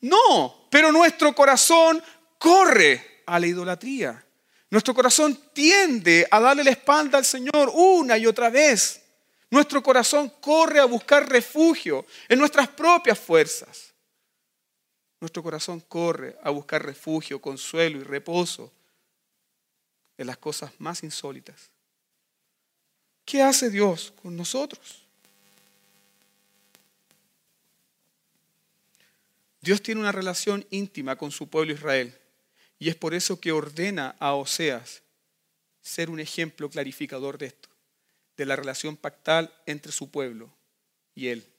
No, 0.01 0.67
pero 0.69 0.91
nuestro 0.91 1.33
corazón 1.33 2.01
corre 2.37 3.23
a 3.25 3.39
la 3.39 3.47
idolatría. 3.47 4.23
Nuestro 4.69 4.93
corazón 4.93 5.39
tiende 5.53 6.27
a 6.29 6.39
darle 6.39 6.63
la 6.63 6.71
espalda 6.71 7.17
al 7.17 7.25
Señor 7.25 7.71
una 7.73 8.17
y 8.17 8.25
otra 8.25 8.49
vez. 8.49 9.01
Nuestro 9.49 9.81
corazón 9.81 10.33
corre 10.41 10.79
a 10.79 10.85
buscar 10.85 11.29
refugio 11.29 12.05
en 12.27 12.39
nuestras 12.39 12.67
propias 12.67 13.17
fuerzas. 13.17 13.93
Nuestro 15.19 15.41
corazón 15.41 15.79
corre 15.81 16.37
a 16.43 16.49
buscar 16.49 16.83
refugio, 16.83 17.39
consuelo 17.39 17.99
y 17.99 18.03
reposo 18.03 18.71
en 20.17 20.27
las 20.27 20.37
cosas 20.37 20.71
más 20.79 21.03
insólitas. 21.03 21.71
¿Qué 23.23 23.41
hace 23.41 23.69
Dios 23.69 24.13
con 24.21 24.35
nosotros? 24.35 25.04
Dios 29.65 29.81
tiene 29.81 29.99
una 29.99 30.11
relación 30.11 30.63
íntima 30.69 31.15
con 31.15 31.31
su 31.31 31.49
pueblo 31.49 31.73
Israel 31.73 32.15
y 32.77 32.89
es 32.89 32.95
por 32.95 33.15
eso 33.15 33.41
que 33.41 33.51
ordena 33.51 34.15
a 34.19 34.35
Oseas 34.35 35.01
ser 35.81 36.11
un 36.11 36.19
ejemplo 36.19 36.69
clarificador 36.69 37.39
de 37.39 37.47
esto 37.47 37.69
de 38.37 38.45
la 38.45 38.55
relación 38.55 38.95
pactal 38.95 39.51
entre 39.65 39.91
su 39.91 40.11
pueblo 40.11 40.55
y 41.15 41.29
él, 41.29 41.51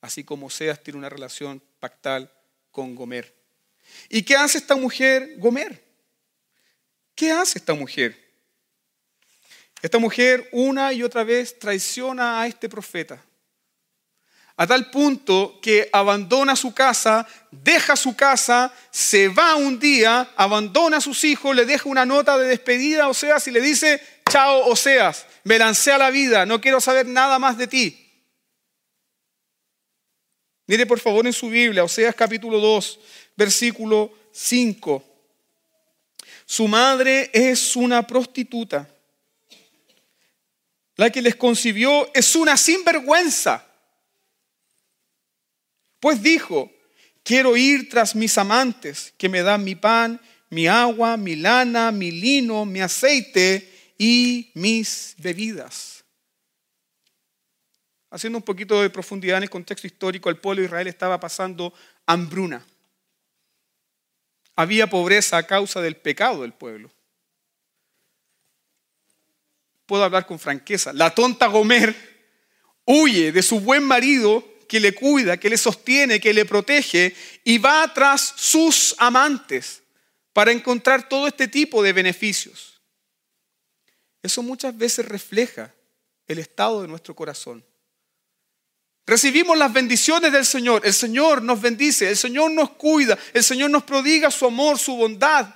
así 0.00 0.24
como 0.24 0.46
Oseas 0.46 0.82
tiene 0.82 0.98
una 0.98 1.08
relación 1.08 1.62
pactal 1.78 2.32
con 2.72 2.96
Gomer. 2.96 3.32
¿Y 4.08 4.24
qué 4.24 4.34
hace 4.34 4.58
esta 4.58 4.74
mujer 4.74 5.36
Gomer? 5.38 5.84
¿Qué 7.14 7.30
hace 7.30 7.60
esta 7.60 7.74
mujer? 7.74 8.18
Esta 9.80 10.00
mujer 10.00 10.48
una 10.50 10.92
y 10.92 11.04
otra 11.04 11.22
vez 11.22 11.56
traiciona 11.56 12.40
a 12.40 12.48
este 12.48 12.68
profeta. 12.68 13.24
A 14.62 14.66
tal 14.68 14.90
punto 14.90 15.58
que 15.60 15.90
abandona 15.92 16.54
su 16.54 16.72
casa, 16.72 17.26
deja 17.50 17.96
su 17.96 18.14
casa, 18.14 18.72
se 18.92 19.26
va 19.26 19.56
un 19.56 19.80
día, 19.80 20.30
abandona 20.36 20.98
a 20.98 21.00
sus 21.00 21.24
hijos, 21.24 21.56
le 21.56 21.66
deja 21.66 21.88
una 21.88 22.06
nota 22.06 22.38
de 22.38 22.46
despedida 22.46 23.02
a 23.02 23.08
Oseas 23.08 23.44
y 23.48 23.50
le 23.50 23.60
dice, 23.60 24.00
chao 24.30 24.68
Oseas, 24.68 25.26
me 25.42 25.58
lancé 25.58 25.90
a 25.90 25.98
la 25.98 26.10
vida, 26.10 26.46
no 26.46 26.60
quiero 26.60 26.80
saber 26.80 27.08
nada 27.08 27.40
más 27.40 27.58
de 27.58 27.66
ti. 27.66 28.08
Mire 30.68 30.86
por 30.86 31.00
favor 31.00 31.26
en 31.26 31.32
su 31.32 31.48
Biblia, 31.48 31.82
Oseas 31.82 32.14
capítulo 32.14 32.60
2, 32.60 33.00
versículo 33.34 34.12
5. 34.30 35.04
Su 36.46 36.68
madre 36.68 37.30
es 37.32 37.74
una 37.74 38.06
prostituta. 38.06 38.88
La 40.94 41.10
que 41.10 41.20
les 41.20 41.34
concibió 41.34 42.08
es 42.14 42.36
una 42.36 42.56
sinvergüenza. 42.56 43.71
Pues 46.02 46.20
dijo, 46.20 46.68
quiero 47.22 47.56
ir 47.56 47.88
tras 47.88 48.16
mis 48.16 48.36
amantes 48.36 49.14
que 49.16 49.28
me 49.28 49.40
dan 49.42 49.62
mi 49.62 49.76
pan, 49.76 50.20
mi 50.50 50.66
agua, 50.66 51.16
mi 51.16 51.36
lana, 51.36 51.92
mi 51.92 52.10
lino, 52.10 52.64
mi 52.64 52.80
aceite 52.80 53.94
y 53.96 54.50
mis 54.54 55.14
bebidas. 55.18 56.02
Haciendo 58.10 58.38
un 58.38 58.42
poquito 58.42 58.82
de 58.82 58.90
profundidad 58.90 59.36
en 59.36 59.44
el 59.44 59.50
contexto 59.50 59.86
histórico, 59.86 60.28
el 60.28 60.38
pueblo 60.38 60.62
de 60.62 60.66
Israel 60.66 60.88
estaba 60.88 61.20
pasando 61.20 61.72
hambruna. 62.04 62.66
Había 64.56 64.90
pobreza 64.90 65.36
a 65.36 65.46
causa 65.46 65.80
del 65.80 65.94
pecado 65.94 66.42
del 66.42 66.52
pueblo. 66.52 66.90
Puedo 69.86 70.02
hablar 70.02 70.26
con 70.26 70.40
franqueza. 70.40 70.92
La 70.92 71.14
tonta 71.14 71.46
Gomer 71.46 71.94
huye 72.86 73.30
de 73.30 73.42
su 73.44 73.60
buen 73.60 73.84
marido 73.84 74.51
que 74.62 74.80
le 74.80 74.94
cuida, 74.94 75.36
que 75.36 75.50
le 75.50 75.56
sostiene, 75.56 76.20
que 76.20 76.32
le 76.32 76.44
protege 76.44 77.14
y 77.44 77.58
va 77.58 77.92
tras 77.92 78.34
sus 78.36 78.94
amantes 78.98 79.82
para 80.32 80.52
encontrar 80.52 81.08
todo 81.08 81.26
este 81.26 81.48
tipo 81.48 81.82
de 81.82 81.92
beneficios. 81.92 82.80
Eso 84.22 84.42
muchas 84.42 84.76
veces 84.76 85.06
refleja 85.06 85.74
el 86.26 86.38
estado 86.38 86.82
de 86.82 86.88
nuestro 86.88 87.14
corazón. 87.14 87.64
Recibimos 89.04 89.58
las 89.58 89.72
bendiciones 89.72 90.32
del 90.32 90.46
Señor. 90.46 90.86
El 90.86 90.94
Señor 90.94 91.42
nos 91.42 91.60
bendice, 91.60 92.08
el 92.08 92.16
Señor 92.16 92.52
nos 92.52 92.70
cuida, 92.70 93.18
el 93.34 93.42
Señor 93.42 93.70
nos 93.70 93.82
prodiga 93.82 94.30
su 94.30 94.46
amor, 94.46 94.78
su 94.78 94.96
bondad, 94.96 95.54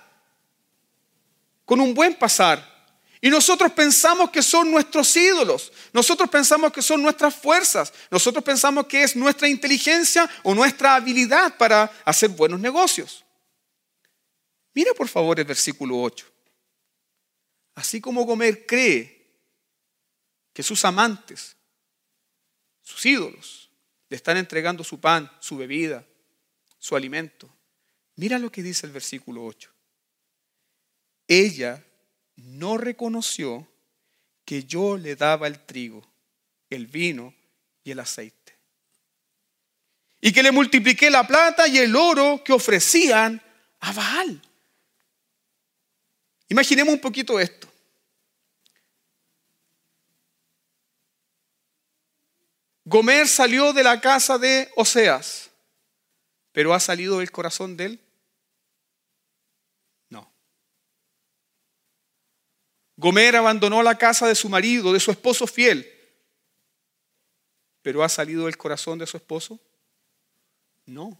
con 1.64 1.80
un 1.80 1.94
buen 1.94 2.14
pasar. 2.14 2.75
Y 3.20 3.30
nosotros 3.30 3.72
pensamos 3.72 4.30
que 4.30 4.42
son 4.42 4.70
nuestros 4.70 5.16
ídolos, 5.16 5.72
nosotros 5.92 6.28
pensamos 6.28 6.72
que 6.72 6.82
son 6.82 7.02
nuestras 7.02 7.34
fuerzas, 7.34 7.92
nosotros 8.10 8.44
pensamos 8.44 8.86
que 8.86 9.02
es 9.02 9.16
nuestra 9.16 9.48
inteligencia 9.48 10.28
o 10.42 10.54
nuestra 10.54 10.94
habilidad 10.94 11.56
para 11.56 11.84
hacer 12.04 12.30
buenos 12.30 12.60
negocios. 12.60 13.24
Mira 14.74 14.92
por 14.92 15.08
favor 15.08 15.40
el 15.40 15.46
versículo 15.46 15.98
8. 16.00 16.26
Así 17.76 18.00
como 18.00 18.24
Gomer 18.24 18.66
cree 18.66 19.16
que 20.52 20.62
sus 20.62 20.84
amantes, 20.84 21.56
sus 22.82 23.04
ídolos, 23.06 23.70
le 24.08 24.16
están 24.16 24.36
entregando 24.36 24.84
su 24.84 25.00
pan, 25.00 25.30
su 25.40 25.56
bebida, 25.56 26.06
su 26.78 26.96
alimento. 26.96 27.50
Mira 28.16 28.38
lo 28.38 28.52
que 28.52 28.62
dice 28.62 28.86
el 28.86 28.92
versículo 28.92 29.44
8. 29.44 29.70
Ella 31.28 31.85
no 32.36 32.76
reconoció 32.76 33.66
que 34.44 34.64
yo 34.64 34.96
le 34.96 35.16
daba 35.16 35.46
el 35.46 35.58
trigo, 35.64 36.06
el 36.70 36.86
vino 36.86 37.34
y 37.82 37.90
el 37.90 38.00
aceite. 38.00 38.36
y 40.20 40.32
que 40.32 40.42
le 40.42 40.50
multipliqué 40.50 41.08
la 41.08 41.24
plata 41.24 41.68
y 41.68 41.78
el 41.78 41.94
oro 41.94 42.42
que 42.42 42.52
ofrecían 42.52 43.40
a 43.78 43.92
Baal. 43.92 44.42
Imaginemos 46.48 46.94
un 46.94 47.00
poquito 47.00 47.38
esto. 47.38 47.68
Gomer 52.84 53.28
salió 53.28 53.72
de 53.72 53.82
la 53.82 54.00
casa 54.00 54.38
de 54.38 54.70
Oseas, 54.76 55.50
pero 56.52 56.72
ha 56.72 56.80
salido 56.80 57.18
del 57.18 57.30
corazón 57.30 57.76
de 57.76 57.84
él. 57.86 58.05
Gomer 62.96 63.36
abandonó 63.36 63.82
la 63.82 63.98
casa 63.98 64.26
de 64.26 64.34
su 64.34 64.48
marido, 64.48 64.92
de 64.92 65.00
su 65.00 65.10
esposo 65.10 65.46
fiel, 65.46 65.90
pero 67.82 68.02
ha 68.02 68.08
salido 68.08 68.46
del 68.46 68.56
corazón 68.56 68.98
de 68.98 69.06
su 69.06 69.16
esposo. 69.16 69.60
No. 70.86 71.18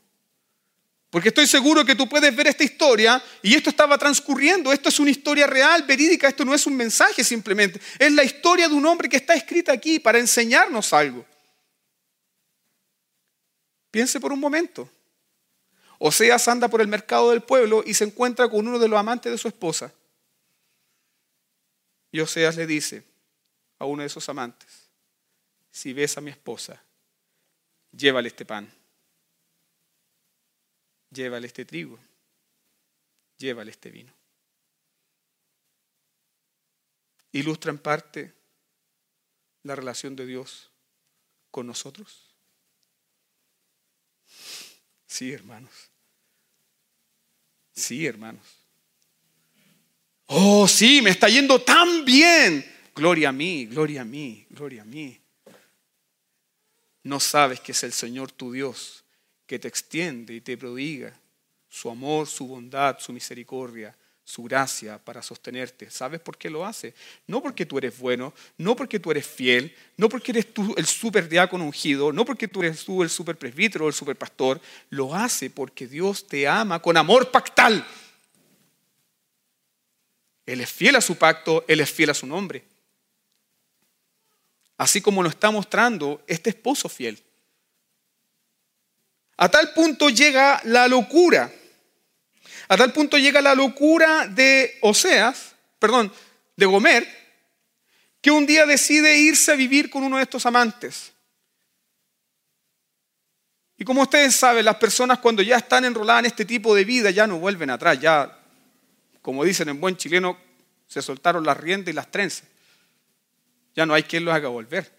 Porque 1.11 1.29
estoy 1.29 1.47
seguro 1.47 1.85
que 1.85 1.95
tú 1.95 2.09
puedes 2.09 2.35
ver 2.35 2.49
esta 2.49 2.65
historia 2.65 3.23
y 3.43 3.55
esto 3.55 3.71
estaba 3.71 3.97
transcurriendo. 3.97 4.73
Esto 4.73 4.89
es 4.89 4.99
una 4.99 5.11
historia 5.11 5.47
real, 5.47 5.85
verídica. 5.85 6.29
Esto 6.29 6.45
no 6.45 6.53
es 6.55 6.67
un 6.67 6.77
mensaje 6.77 7.23
simplemente. 7.23 7.81
Es 7.99 8.13
la 8.13 8.25
historia 8.25 8.69
de 8.69 8.75
un 8.75 8.85
hombre 8.85 9.09
que 9.09 9.17
está 9.17 9.35
escrita 9.35 9.73
aquí 9.73 10.01
para 10.01 10.19
enseñarnos 10.19 10.93
algo. 10.93 11.25
Piense 13.91 14.21
por 14.21 14.33
un 14.33 14.41
momento. 14.41 14.91
Oseas 15.99 16.49
anda 16.49 16.69
por 16.69 16.81
el 16.81 16.89
mercado 16.89 17.31
del 17.31 17.43
pueblo 17.43 17.83
y 17.87 17.95
se 17.95 18.05
encuentra 18.05 18.49
con 18.49 18.67
uno 18.67 18.79
de 18.79 18.89
los 18.89 18.99
amantes 18.99 19.33
de 19.33 19.39
su 19.39 19.49
esposa. 19.49 19.93
Y 22.17 22.21
Oseas 22.21 22.57
le 22.57 22.67
dice 22.67 23.05
a 23.79 23.85
uno 23.85 24.01
de 24.01 24.07
esos 24.07 24.27
amantes, 24.31 24.89
si 25.71 25.93
ves 25.93 26.17
a 26.17 26.23
mi 26.23 26.31
esposa, 26.31 26.83
llévale 27.93 28.29
este 28.29 28.47
pan, 28.47 28.73
llévale 31.11 31.47
este 31.47 31.67
trigo, 31.67 31.99
llévale 33.37 33.71
este 33.71 33.91
vino. 33.91 34.15
Ilustra 37.33 37.71
en 37.71 37.81
parte 37.81 38.33
la 39.65 39.77
relación 39.77 40.17
de 40.17 40.25
Dios 40.25 40.71
con 41.51 41.67
nosotros. 41.67 42.35
Sí, 45.07 45.35
hermanos. 45.35 45.91
Sí, 47.75 48.07
hermanos. 48.07 48.66
Oh, 50.27 50.67
sí, 50.67 51.01
me 51.03 51.11
está 51.11 51.29
yendo 51.29 51.61
tan 51.61 52.05
bien. 52.05 52.65
Gloria 52.95 53.29
a 53.29 53.33
mí, 53.33 53.67
gloria 53.67 54.03
a 54.03 54.05
mí, 54.05 54.47
gloria 54.51 54.83
a 54.83 54.85
mí. 54.85 55.21
No 57.03 57.21
sabes 57.21 57.61
que 57.61 57.73
es 57.73 57.83
el 57.85 57.93
Señor 57.93 58.33
tu 58.33 58.53
Dios 58.53 59.05
que 59.47 59.59
te 59.59 59.69
extiende 59.69 60.35
y 60.35 60.41
te 60.41 60.57
prodiga 60.57 61.13
su 61.69 61.89
amor, 61.89 62.27
su 62.27 62.49
bondad, 62.49 62.99
su 62.99 63.13
misericordia 63.13 63.97
su 64.27 64.43
gracia 64.43 64.99
para 64.99 65.23
sostenerte. 65.23 65.89
¿Sabes 65.89 66.21
por 66.21 66.37
qué 66.37 66.51
lo 66.51 66.67
hace? 66.67 66.95
No 67.29 67.41
porque 67.41 67.65
tú 67.65 67.79
eres 67.79 67.97
bueno, 67.97 68.35
no 68.59 68.75
porque 68.75 68.99
tú 68.99 69.13
eres 69.13 69.25
fiel, 69.25 69.73
no 69.97 70.09
porque 70.09 70.33
eres 70.33 70.53
tú 70.53 70.75
el 70.77 70.85
super 70.85 71.29
diácono 71.29 71.65
ungido, 71.65 72.13
no 72.13 72.25
porque 72.25 72.49
tú 72.49 72.61
eres 72.65 72.85
tú 72.85 73.05
el 73.05 73.09
super 73.09 73.39
presbítero 73.39 73.87
el 73.87 73.95
super 73.95 74.17
pastor. 74.17 74.61
Lo 74.91 75.15
hace 75.15 75.49
porque 75.49 75.87
Dios 75.87 76.27
te 76.27 76.49
ama 76.49 76.83
con 76.83 76.97
amor 76.97 77.31
pactal. 77.31 77.87
Él 80.47 80.61
es 80.61 80.73
fiel 80.73 80.97
a 80.97 81.01
su 81.01 81.17
pacto, 81.17 81.65
Él 81.69 81.81
es 81.81 81.91
fiel 81.91 82.11
a 82.11 82.15
su 82.15 82.27
nombre. 82.27 82.65
Así 84.79 85.03
como 85.03 85.23
lo 85.23 85.29
está 85.29 85.51
mostrando 85.51 86.23
este 86.27 86.51
esposo 86.51 86.89
fiel. 86.89 87.23
A 89.37 89.51
tal 89.51 89.75
punto 89.75 90.09
llega 90.09 90.61
la 90.65 90.89
locura 90.89 91.53
a 92.69 92.77
tal 92.77 92.93
punto 92.93 93.17
llega 93.17 93.41
la 93.41 93.55
locura 93.55 94.27
de 94.27 94.79
Oseas, 94.81 95.55
perdón, 95.79 96.13
de 96.57 96.67
Gomer, 96.67 97.07
que 98.21 98.31
un 98.31 98.47
día 98.47 98.67
decide 98.67 99.19
irse 99.19 99.53
a 99.53 99.57
vivir 99.57 99.89
con 99.89 100.03
uno 100.03 100.17
de 100.17 100.25
estos 100.25 100.47
amantes. 100.47 101.13
Y 103.79 103.85
como 103.85 104.03
ustedes 104.03 104.35
saben, 104.35 104.65
las 104.65 104.77
personas 104.77 105.19
cuando 105.19 105.43
ya 105.43 105.59
están 105.59 105.85
enroladas 105.85 106.21
en 106.21 106.27
este 106.27 106.45
tipo 106.45 106.75
de 106.75 106.85
vida 106.85 107.11
ya 107.11 107.27
no 107.27 107.39
vuelven 107.39 107.71
atrás, 107.71 108.01
ya, 108.01 108.37
como 109.23 109.45
dicen 109.45 109.69
en 109.69 109.81
buen 109.81 109.97
chileno, 109.97 110.37
se 110.87 111.03
soltaron 111.03 111.45
las 111.45 111.57
riendas 111.57 111.93
y 111.93 111.95
las 111.95 112.11
trenzas. 112.11 112.45
Ya 113.75 113.87
no 113.87 113.95
hay 113.95 114.05
quien 114.05 114.25
los 114.25 114.35
haga 114.35 114.49
volver. 114.49 114.91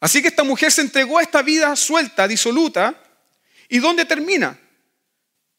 Así 0.00 0.22
que 0.22 0.28
esta 0.28 0.44
mujer 0.44 0.70
se 0.70 0.82
entregó 0.82 1.18
a 1.18 1.22
esta 1.22 1.42
vida 1.42 1.74
suelta, 1.76 2.28
disoluta, 2.28 2.94
¿y 3.68 3.78
dónde 3.78 4.04
termina? 4.04 4.58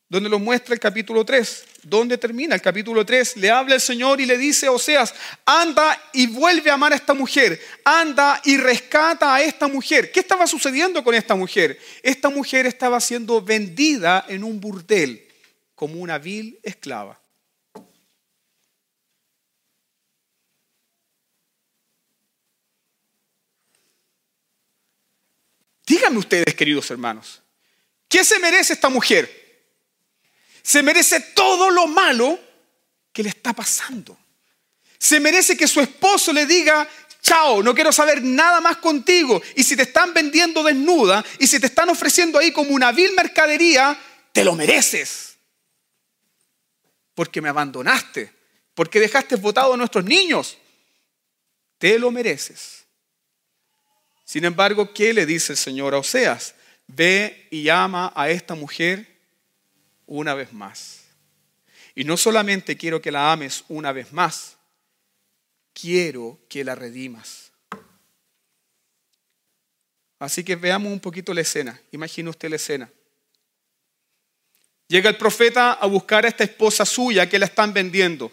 donde 0.07 0.29
lo 0.29 0.39
muestra 0.39 0.73
el 0.73 0.79
capítulo 0.79 1.25
3. 1.25 1.65
¿Dónde 1.83 2.17
termina? 2.17 2.55
El 2.55 2.61
capítulo 2.61 3.05
3 3.05 3.37
le 3.37 3.49
habla 3.49 3.75
el 3.75 3.81
Señor 3.81 4.21
y 4.21 4.25
le 4.25 4.37
dice 4.37 4.67
a 4.67 4.71
Oseas, 4.71 5.13
anda 5.45 5.99
y 6.13 6.27
vuelve 6.27 6.69
a 6.69 6.75
amar 6.75 6.93
a 6.93 6.95
esta 6.95 7.13
mujer, 7.13 7.59
anda 7.83 8.41
y 8.45 8.57
rescata 8.57 9.35
a 9.35 9.41
esta 9.41 9.67
mujer. 9.67 10.11
¿Qué 10.11 10.19
estaba 10.19 10.47
sucediendo 10.47 11.03
con 11.03 11.15
esta 11.15 11.35
mujer? 11.35 11.79
Esta 12.01 12.29
mujer 12.29 12.65
estaba 12.65 12.99
siendo 12.99 13.41
vendida 13.41 14.25
en 14.27 14.43
un 14.43 14.59
burdel 14.59 15.27
como 15.73 15.95
una 15.95 16.17
vil 16.17 16.59
esclava. 16.63 17.19
Ustedes, 26.13 26.53
queridos 26.55 26.89
hermanos, 26.91 27.41
¿qué 28.07 28.23
se 28.23 28.39
merece 28.39 28.73
esta 28.73 28.89
mujer? 28.89 29.45
se 30.65 30.81
merece 30.81 31.19
todo 31.35 31.69
lo 31.69 31.85
malo 31.85 32.39
que 33.13 33.21
le 33.21 33.29
está 33.29 33.53
pasando. 33.53 34.17
Se 34.97 35.19
merece 35.19 35.55
que 35.55 35.67
su 35.67 35.79
esposo 35.79 36.33
le 36.33 36.47
diga, 36.47 36.89
chao, 37.21 37.61
no 37.61 37.75
quiero 37.75 37.91
saber 37.91 38.23
nada 38.23 38.59
más 38.61 38.77
contigo. 38.77 39.39
Y 39.55 39.63
si 39.63 39.75
te 39.75 39.83
están 39.83 40.11
vendiendo 40.11 40.63
desnuda 40.63 41.23
y 41.37 41.45
si 41.45 41.59
te 41.59 41.67
están 41.67 41.89
ofreciendo 41.89 42.39
ahí 42.39 42.51
como 42.51 42.71
una 42.71 42.91
vil 42.91 43.13
mercadería, 43.13 43.95
te 44.31 44.43
lo 44.43 44.55
mereces. 44.55 45.37
Porque 47.13 47.43
me 47.43 47.49
abandonaste, 47.49 48.33
porque 48.73 48.99
dejaste 48.99 49.35
votado 49.35 49.75
a 49.75 49.77
nuestros 49.77 50.03
niños. 50.03 50.57
Te 51.77 51.99
lo 51.99 52.09
mereces. 52.09 52.84
Sin 54.25 54.43
embargo, 54.43 54.91
¿qué 54.91 55.13
le 55.13 55.25
dice 55.25 55.53
el 55.53 55.57
Señor 55.57 55.93
a 55.93 55.99
Oseas? 55.99 56.55
Ve 56.87 57.47
y 57.51 57.63
llama 57.63 58.11
a 58.15 58.29
esta 58.29 58.55
mujer 58.55 59.07
una 60.07 60.33
vez 60.33 60.51
más. 60.51 61.03
Y 61.93 62.03
no 62.03 62.17
solamente 62.17 62.75
quiero 62.75 63.01
que 63.01 63.11
la 63.11 63.31
ames 63.31 63.63
una 63.69 63.91
vez 63.91 64.11
más, 64.11 64.57
quiero 65.73 66.39
que 66.49 66.63
la 66.63 66.75
redimas. 66.75 67.51
Así 70.19 70.43
que 70.43 70.55
veamos 70.55 70.91
un 70.91 70.99
poquito 70.99 71.33
la 71.33 71.41
escena. 71.41 71.79
Imagine 71.91 72.29
usted 72.29 72.49
la 72.49 72.55
escena. 72.55 72.89
Llega 74.87 75.09
el 75.09 75.17
profeta 75.17 75.73
a 75.73 75.85
buscar 75.85 76.25
a 76.25 76.29
esta 76.29 76.43
esposa 76.43 76.85
suya 76.85 77.29
que 77.29 77.39
la 77.39 77.45
están 77.45 77.73
vendiendo. 77.73 78.31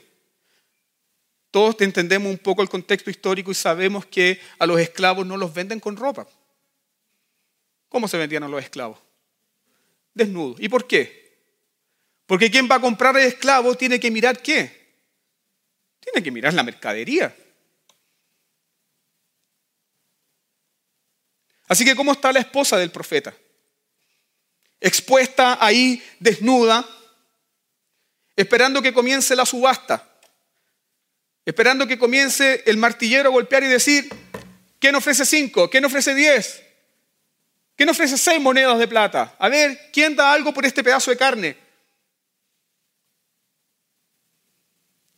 Todos 1.53 1.77
entendemos 1.83 2.31
un 2.31 2.39
poco 2.39 2.63
el 2.63 2.71
contexto 2.71 3.11
histórico 3.11 3.51
y 3.51 3.55
sabemos 3.55 4.07
que 4.07 4.41
a 4.59 4.67
los 4.67 4.81
esclavos 4.81 5.27
no 5.27 5.37
los 5.37 5.53
venden 5.53 5.81
con 5.81 5.97
ropa. 5.99 6.27
¿Cómo 7.91 8.09
se 8.09 8.17
vendían 8.17 8.43
a 8.43 8.49
los 8.49 8.65
esclavos? 8.65 8.99
Desnudos. 10.15 10.59
¿Y 10.61 10.71
por 10.71 10.87
qué? 10.87 11.45
Porque 12.25 12.51
quien 12.51 12.67
va 12.71 12.77
a 12.77 12.81
comprar 12.81 13.15
el 13.19 13.25
esclavo 13.25 13.75
tiene 13.75 14.01
que 14.01 14.11
mirar 14.11 14.41
qué? 14.41 14.95
Tiene 16.01 16.23
que 16.25 16.31
mirar 16.31 16.55
la 16.55 16.63
mercadería. 16.63 17.37
Así 21.69 21.85
que 21.85 21.95
¿cómo 21.95 22.13
está 22.13 22.33
la 22.33 22.41
esposa 22.41 22.79
del 22.79 22.91
profeta? 22.91 23.35
Expuesta 24.81 25.59
ahí, 25.63 26.03
desnuda, 26.19 26.89
esperando 28.35 28.81
que 28.81 28.95
comience 28.95 29.37
la 29.37 29.45
subasta, 29.45 30.12
esperando 31.45 31.87
que 31.87 31.99
comience 31.99 32.63
el 32.67 32.77
martillero 32.77 33.29
a 33.29 33.33
golpear 33.33 33.63
y 33.65 33.69
decir, 33.69 34.09
¿quién 34.79 34.95
ofrece 34.95 35.25
cinco? 35.25 35.69
¿Quién 35.69 35.85
ofrece 35.85 36.15
diez? 36.15 36.63
¿Quién 37.77 37.89
ofrece 37.89 38.17
seis 38.17 38.41
monedas 38.41 38.79
de 38.79 38.87
plata? 38.87 39.35
A 39.39 39.49
ver, 39.49 39.91
¿quién 39.93 40.15
da 40.15 40.33
algo 40.33 40.53
por 40.53 40.65
este 40.65 40.85
pedazo 40.85 41.11
de 41.11 41.17
carne? 41.17 41.57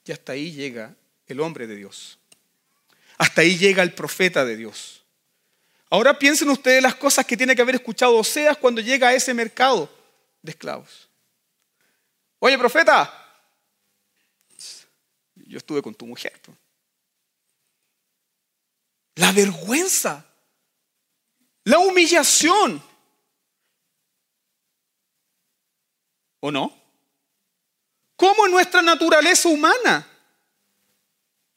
Y 0.07 0.13
hasta 0.13 0.33
ahí 0.33 0.53
llega 0.53 0.95
el 1.27 1.41
hombre 1.41 1.67
de 1.67 1.77
Dios. 1.77 2.19
Hasta 3.19 3.43
ahí 3.43 3.57
llega 3.57 3.83
el 3.83 3.93
profeta 3.93 4.45
de 4.45 4.57
Dios. 4.57 5.03
Ahora 5.91 6.19
piensen 6.19 6.49
ustedes 6.51 6.83
las 6.83 6.95
cosas 6.95 7.25
que 7.25 7.37
tiene 7.37 7.55
que 7.55 7.63
haber 7.63 7.77
escuchado 7.77 8.17
Oseas 8.17 8.57
cuando 8.57 8.81
llega 8.81 9.09
a 9.09 9.15
ese 9.15 9.33
mercado 9.33 9.89
de 10.43 10.51
esclavos. 10.51 11.09
Oye, 12.39 12.59
profeta, 12.59 13.24
yo 15.55 15.59
estuve 15.59 15.83
con 15.83 15.95
tu 15.95 16.05
mujer. 16.05 16.33
La 19.15 19.31
vergüenza, 19.31 20.27
la 21.63 21.79
humillación. 21.79 22.83
¿O 26.41 26.51
no? 26.51 26.77
¿Cómo 28.17 28.47
en 28.47 28.51
nuestra 28.51 28.83
naturaleza 28.83 29.49
humana 29.49 30.05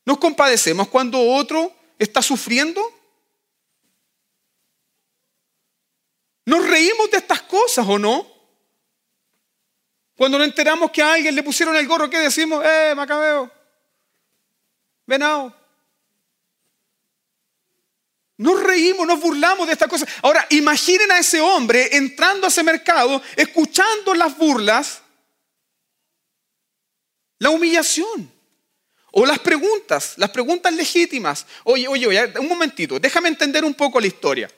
nos 0.05 0.19
compadecemos 0.19 0.89
cuando 0.89 1.19
otro 1.19 1.75
está 1.97 2.21
sufriendo? 2.21 2.79
Nos 6.45 6.69
reímos 6.69 7.09
de 7.09 7.17
estas 7.17 7.41
cosas, 7.41 7.83
¿o 7.87 7.97
no? 7.97 8.27
Cuando 10.15 10.37
nos 10.37 10.47
enteramos 10.47 10.91
que 10.91 11.01
a 11.01 11.13
alguien 11.13 11.33
le 11.33 11.41
pusieron 11.41 11.75
el 11.75 11.87
gorro, 11.87 12.11
¿qué 12.11 12.19
decimos? 12.19 12.63
¡Eh, 12.63 12.93
Macabeo! 12.95 13.56
Venado. 15.07 15.55
Nos 18.37 18.61
reímos, 18.61 19.07
nos 19.07 19.19
burlamos 19.19 19.65
de 19.65 19.73
estas 19.73 19.89
cosas. 19.89 20.07
Ahora, 20.21 20.45
imaginen 20.51 21.11
a 21.11 21.17
ese 21.17 21.41
hombre 21.41 21.95
entrando 21.95 22.45
a 22.45 22.49
ese 22.49 22.61
mercado, 22.61 23.19
escuchando 23.35 24.13
las 24.13 24.37
burlas, 24.37 25.01
la 27.39 27.49
humillación. 27.49 28.31
O 29.11 29.25
las 29.25 29.39
preguntas, 29.39 30.13
las 30.17 30.29
preguntas 30.29 30.71
legítimas. 30.73 31.47
Oye, 31.63 31.87
oye, 31.87 32.05
oye, 32.05 32.33
un 32.39 32.47
momentito, 32.47 32.99
déjame 32.99 33.29
entender 33.29 33.65
un 33.65 33.73
poco 33.73 33.99
la 33.99 34.05
historia. 34.05 34.51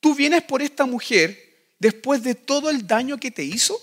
¿Tú 0.00 0.14
vienes 0.14 0.42
por 0.42 0.60
esta 0.60 0.84
mujer 0.84 1.74
después 1.78 2.22
de 2.22 2.34
todo 2.34 2.68
el 2.68 2.86
daño 2.86 3.16
que 3.16 3.30
te 3.30 3.42
hizo? 3.42 3.80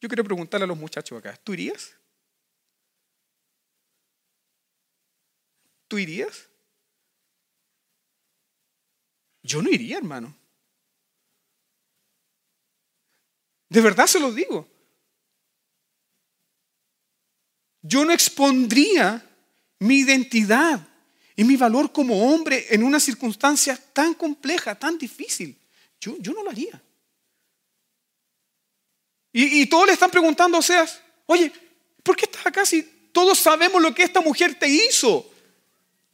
Yo 0.00 0.08
quiero 0.08 0.24
preguntarle 0.24 0.64
a 0.64 0.66
los 0.66 0.76
muchachos 0.76 1.18
acá, 1.18 1.38
¿tú 1.44 1.52
irías? 1.52 1.94
¿Tú 5.88 5.98
irías? 5.98 6.48
Yo 9.42 9.62
no 9.62 9.70
iría, 9.70 9.98
hermano. 9.98 10.36
De 13.68 13.80
verdad 13.80 14.06
se 14.06 14.20
lo 14.20 14.32
digo. 14.32 14.68
Yo 17.82 18.04
no 18.04 18.12
expondría 18.12 19.24
mi 19.78 19.98
identidad 19.98 20.86
y 21.36 21.44
mi 21.44 21.56
valor 21.56 21.92
como 21.92 22.32
hombre 22.32 22.66
en 22.70 22.82
una 22.82 22.98
circunstancia 22.98 23.76
tan 23.92 24.14
compleja, 24.14 24.76
tan 24.76 24.98
difícil. 24.98 25.56
Yo, 26.00 26.16
yo 26.18 26.32
no 26.32 26.42
lo 26.42 26.50
haría. 26.50 26.82
Y, 29.38 29.66
todos 29.66 29.86
le 29.86 29.92
están 29.92 30.10
preguntando 30.10 30.56
a 30.56 30.60
Oseas, 30.60 30.98
oye, 31.26 31.52
¿por 32.02 32.16
qué 32.16 32.24
estás 32.24 32.46
acá 32.46 32.64
si 32.64 32.82
todos 33.12 33.38
sabemos 33.38 33.82
lo 33.82 33.94
que 33.94 34.02
esta 34.02 34.22
mujer 34.22 34.58
te 34.58 34.66
hizo? 34.66 35.30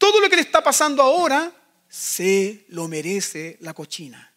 Todo 0.03 0.21
lo 0.21 0.29
que 0.29 0.35
le 0.35 0.43
está 0.43 0.61
pasando 0.65 1.01
ahora 1.01 1.55
se 1.89 2.65
lo 2.71 2.89
merece 2.89 3.57
la 3.61 3.73
cochina. 3.73 4.35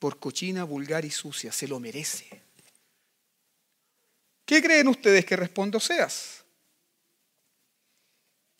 Por 0.00 0.18
cochina, 0.18 0.64
vulgar 0.64 1.04
y 1.04 1.10
sucia, 1.12 1.52
se 1.52 1.68
lo 1.68 1.78
merece. 1.78 2.42
¿Qué 4.44 4.60
creen 4.60 4.88
ustedes 4.88 5.24
que 5.24 5.36
responde 5.36 5.76
Oseas? 5.76 6.42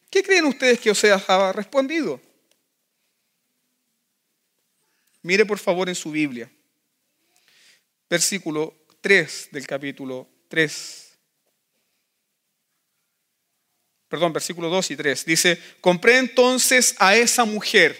¿Qué 0.08 0.22
creen 0.22 0.44
ustedes 0.44 0.78
que 0.78 0.92
Oseas 0.92 1.28
ha 1.28 1.52
respondido? 1.52 2.20
Mire 5.22 5.44
por 5.44 5.58
favor 5.58 5.88
en 5.88 5.96
su 5.96 6.12
Biblia, 6.12 6.48
versículo 8.08 8.86
3 9.00 9.48
del 9.50 9.66
capítulo 9.66 10.28
3. 10.46 11.11
Perdón, 14.12 14.34
versículo 14.34 14.68
2 14.68 14.90
y 14.90 14.96
3. 14.96 15.24
Dice, 15.24 15.58
compré 15.80 16.18
entonces 16.18 16.94
a 16.98 17.16
esa 17.16 17.46
mujer 17.46 17.98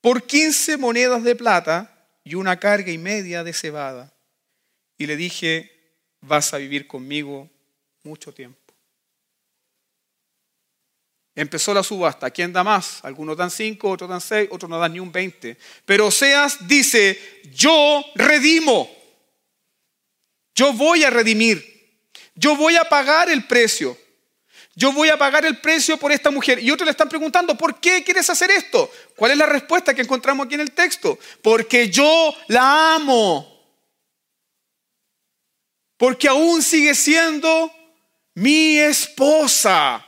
por 0.00 0.26
15 0.26 0.78
monedas 0.78 1.22
de 1.22 1.36
plata 1.36 2.08
y 2.24 2.34
una 2.34 2.58
carga 2.58 2.90
y 2.90 2.98
media 2.98 3.44
de 3.44 3.52
cebada. 3.52 4.12
Y 4.98 5.06
le 5.06 5.16
dije, 5.16 5.70
vas 6.22 6.52
a 6.52 6.58
vivir 6.58 6.88
conmigo 6.88 7.48
mucho 8.02 8.34
tiempo. 8.34 8.58
Empezó 11.36 11.72
la 11.72 11.84
subasta. 11.84 12.28
¿Quién 12.28 12.52
da 12.52 12.64
más? 12.64 13.04
Algunos 13.04 13.36
dan 13.36 13.52
cinco, 13.52 13.90
otros 13.90 14.10
dan 14.10 14.20
seis, 14.20 14.48
otros 14.50 14.68
no 14.68 14.80
dan 14.80 14.92
ni 14.92 14.98
un 14.98 15.12
veinte. 15.12 15.56
Pero 15.84 16.08
Oseas 16.08 16.66
dice, 16.66 17.16
yo 17.54 18.04
redimo. 18.16 18.90
Yo 20.52 20.72
voy 20.72 21.04
a 21.04 21.10
redimir. 21.10 22.00
Yo 22.34 22.56
voy 22.56 22.74
a 22.74 22.82
pagar 22.82 23.30
el 23.30 23.46
precio. 23.46 23.96
Yo 24.78 24.92
voy 24.92 25.08
a 25.08 25.16
pagar 25.16 25.46
el 25.46 25.58
precio 25.58 25.96
por 25.96 26.12
esta 26.12 26.30
mujer. 26.30 26.62
Y 26.62 26.70
otros 26.70 26.84
le 26.84 26.90
están 26.90 27.08
preguntando, 27.08 27.56
¿por 27.56 27.80
qué 27.80 28.04
quieres 28.04 28.28
hacer 28.28 28.50
esto? 28.50 28.90
¿Cuál 29.16 29.32
es 29.32 29.38
la 29.38 29.46
respuesta 29.46 29.94
que 29.94 30.02
encontramos 30.02 30.44
aquí 30.44 30.54
en 30.54 30.60
el 30.60 30.72
texto? 30.72 31.18
Porque 31.40 31.88
yo 31.88 32.34
la 32.48 32.94
amo. 32.94 33.56
Porque 35.96 36.28
aún 36.28 36.62
sigue 36.62 36.94
siendo 36.94 37.72
mi 38.34 38.78
esposa 38.78 40.05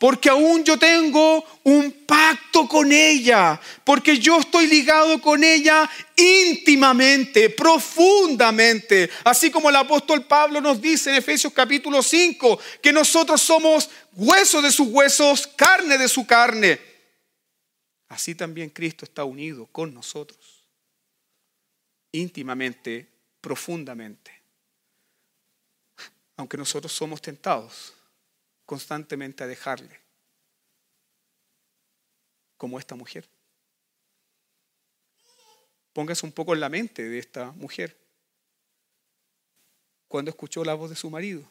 porque 0.00 0.30
aún 0.30 0.64
yo 0.64 0.78
tengo 0.78 1.44
un 1.62 2.06
pacto 2.06 2.66
con 2.66 2.90
ella, 2.90 3.60
porque 3.84 4.18
yo 4.18 4.40
estoy 4.40 4.66
ligado 4.66 5.20
con 5.20 5.44
ella 5.44 5.88
íntimamente, 6.16 7.50
profundamente, 7.50 9.10
así 9.24 9.50
como 9.50 9.68
el 9.68 9.76
apóstol 9.76 10.24
Pablo 10.24 10.58
nos 10.62 10.80
dice 10.80 11.10
en 11.10 11.16
Efesios 11.16 11.52
capítulo 11.52 12.02
5, 12.02 12.58
que 12.80 12.94
nosotros 12.94 13.42
somos 13.42 13.90
huesos 14.14 14.62
de 14.62 14.72
sus 14.72 14.88
huesos, 14.88 15.46
carne 15.48 15.98
de 15.98 16.08
su 16.08 16.26
carne. 16.26 16.80
Así 18.08 18.34
también 18.34 18.70
Cristo 18.70 19.04
está 19.04 19.24
unido 19.24 19.66
con 19.66 19.92
nosotros, 19.92 20.64
íntimamente, 22.10 23.06
profundamente, 23.42 24.32
aunque 26.38 26.56
nosotros 26.56 26.90
somos 26.90 27.20
tentados 27.20 27.92
constantemente 28.70 29.42
a 29.42 29.48
dejarle, 29.48 30.00
como 32.56 32.78
esta 32.78 32.94
mujer. 32.94 33.28
Póngase 35.92 36.24
un 36.24 36.30
poco 36.30 36.54
en 36.54 36.60
la 36.60 36.68
mente 36.68 37.02
de 37.02 37.18
esta 37.18 37.50
mujer 37.50 37.98
cuando 40.06 40.30
escuchó 40.30 40.64
la 40.64 40.74
voz 40.74 40.90
de 40.90 40.94
su 40.94 41.10
marido. 41.10 41.42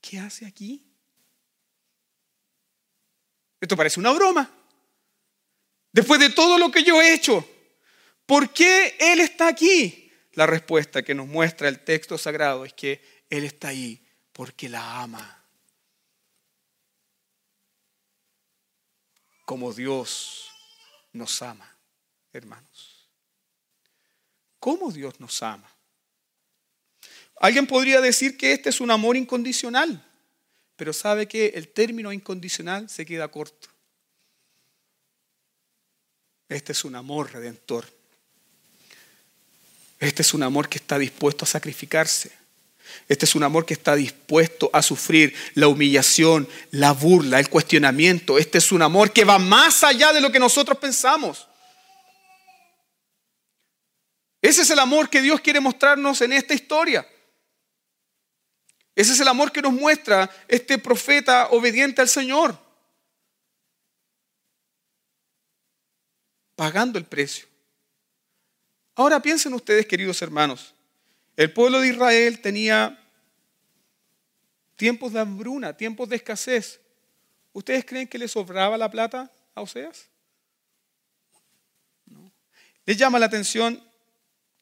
¿Qué 0.00 0.18
hace 0.18 0.46
aquí? 0.46 0.84
Esto 3.60 3.76
parece 3.76 4.00
una 4.00 4.10
broma. 4.10 4.50
Después 5.92 6.18
de 6.18 6.30
todo 6.30 6.58
lo 6.58 6.72
que 6.72 6.82
yo 6.82 7.00
he 7.00 7.14
hecho, 7.14 7.48
¿por 8.26 8.52
qué 8.52 8.96
Él 8.98 9.20
está 9.20 9.46
aquí? 9.46 10.10
La 10.32 10.46
respuesta 10.48 11.04
que 11.04 11.14
nos 11.14 11.28
muestra 11.28 11.68
el 11.68 11.84
texto 11.84 12.18
sagrado 12.18 12.64
es 12.64 12.72
que 12.72 13.00
Él 13.30 13.44
está 13.44 13.68
ahí 13.68 14.05
porque 14.36 14.68
la 14.68 15.00
ama. 15.00 15.42
Como 19.46 19.72
Dios 19.72 20.50
nos 21.14 21.40
ama, 21.40 21.74
hermanos. 22.34 23.08
¿Cómo 24.58 24.92
Dios 24.92 25.18
nos 25.20 25.42
ama? 25.42 25.72
Alguien 27.40 27.66
podría 27.66 28.02
decir 28.02 28.36
que 28.36 28.52
este 28.52 28.68
es 28.68 28.82
un 28.82 28.90
amor 28.90 29.16
incondicional, 29.16 30.04
pero 30.76 30.92
sabe 30.92 31.26
que 31.26 31.46
el 31.54 31.68
término 31.68 32.12
incondicional 32.12 32.90
se 32.90 33.06
queda 33.06 33.28
corto. 33.28 33.68
Este 36.50 36.72
es 36.72 36.84
un 36.84 36.94
amor 36.94 37.32
redentor. 37.32 37.86
Este 39.98 40.20
es 40.20 40.34
un 40.34 40.42
amor 40.42 40.68
que 40.68 40.76
está 40.76 40.98
dispuesto 40.98 41.46
a 41.46 41.48
sacrificarse. 41.48 42.45
Este 43.08 43.24
es 43.24 43.34
un 43.34 43.42
amor 43.42 43.64
que 43.64 43.74
está 43.74 43.94
dispuesto 43.94 44.70
a 44.72 44.82
sufrir 44.82 45.34
la 45.54 45.68
humillación, 45.68 46.48
la 46.70 46.92
burla, 46.92 47.38
el 47.38 47.48
cuestionamiento. 47.48 48.38
Este 48.38 48.58
es 48.58 48.72
un 48.72 48.82
amor 48.82 49.12
que 49.12 49.24
va 49.24 49.38
más 49.38 49.84
allá 49.84 50.12
de 50.12 50.20
lo 50.20 50.32
que 50.32 50.38
nosotros 50.38 50.78
pensamos. 50.78 51.46
Ese 54.40 54.62
es 54.62 54.70
el 54.70 54.78
amor 54.78 55.10
que 55.10 55.22
Dios 55.22 55.40
quiere 55.40 55.60
mostrarnos 55.60 56.20
en 56.20 56.32
esta 56.32 56.54
historia. 56.54 57.06
Ese 58.94 59.12
es 59.12 59.20
el 59.20 59.28
amor 59.28 59.50
que 59.50 59.60
nos 59.60 59.72
muestra 59.72 60.30
este 60.48 60.78
profeta 60.78 61.48
obediente 61.48 62.00
al 62.00 62.08
Señor. 62.08 62.58
Pagando 66.54 66.98
el 66.98 67.04
precio. 67.04 67.46
Ahora 68.94 69.20
piensen 69.20 69.52
ustedes, 69.52 69.84
queridos 69.84 70.22
hermanos, 70.22 70.75
el 71.36 71.52
pueblo 71.52 71.80
de 71.80 71.88
Israel 71.88 72.40
tenía 72.40 72.98
tiempos 74.76 75.12
de 75.12 75.20
hambruna, 75.20 75.76
tiempos 75.76 76.08
de 76.08 76.16
escasez. 76.16 76.80
¿Ustedes 77.52 77.84
creen 77.84 78.08
que 78.08 78.18
le 78.18 78.28
sobraba 78.28 78.78
la 78.78 78.90
plata 78.90 79.30
a 79.54 79.60
Oseas? 79.60 80.08
No. 82.06 82.32
¿Les 82.84 82.96
llama 82.96 83.18
la 83.18 83.26
atención 83.26 83.82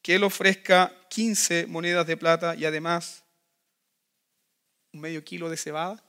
que 0.03 0.17
él 0.17 0.25
ofrezca 0.25 0.93
15 1.11 1.67
monedas 1.67 2.07
de 2.07 2.17
plata 2.17 2.55
y 2.57 2.65
además 2.65 3.25
un 4.93 5.01
medio 5.01 5.25
kilo 5.25 5.49
de 5.49 5.57
cebada? 5.57 6.03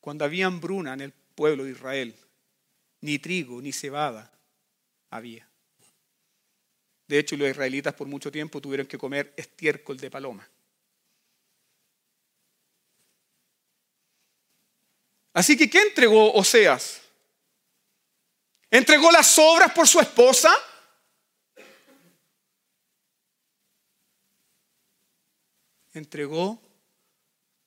Cuando 0.00 0.24
había 0.24 0.46
hambruna 0.46 0.94
en 0.94 1.00
el 1.02 1.12
pueblo 1.12 1.64
de 1.64 1.72
Israel, 1.72 2.14
ni 3.00 3.18
trigo, 3.18 3.60
ni 3.60 3.72
cebada 3.72 4.32
había. 5.10 5.48
De 7.06 7.18
hecho, 7.18 7.36
los 7.36 7.48
israelitas 7.48 7.94
por 7.94 8.06
mucho 8.06 8.30
tiempo 8.30 8.60
tuvieron 8.60 8.86
que 8.86 8.98
comer 8.98 9.34
estiércol 9.36 9.98
de 9.98 10.10
paloma. 10.10 10.48
Así 15.34 15.56
que, 15.56 15.68
¿qué 15.68 15.82
entregó 15.82 16.32
Oseas? 16.32 17.02
¿Entregó 18.70 19.10
las 19.10 19.38
obras 19.38 19.72
por 19.72 19.86
su 19.86 20.00
esposa? 20.00 20.52
Entregó 25.92 26.60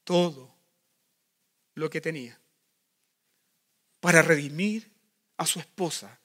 todo 0.03 0.53
lo 1.75 1.89
que 1.89 2.01
tenía 2.01 2.39
para 3.99 4.21
redimir 4.21 4.91
a 5.37 5.45
su 5.45 5.59
esposa 5.59 6.19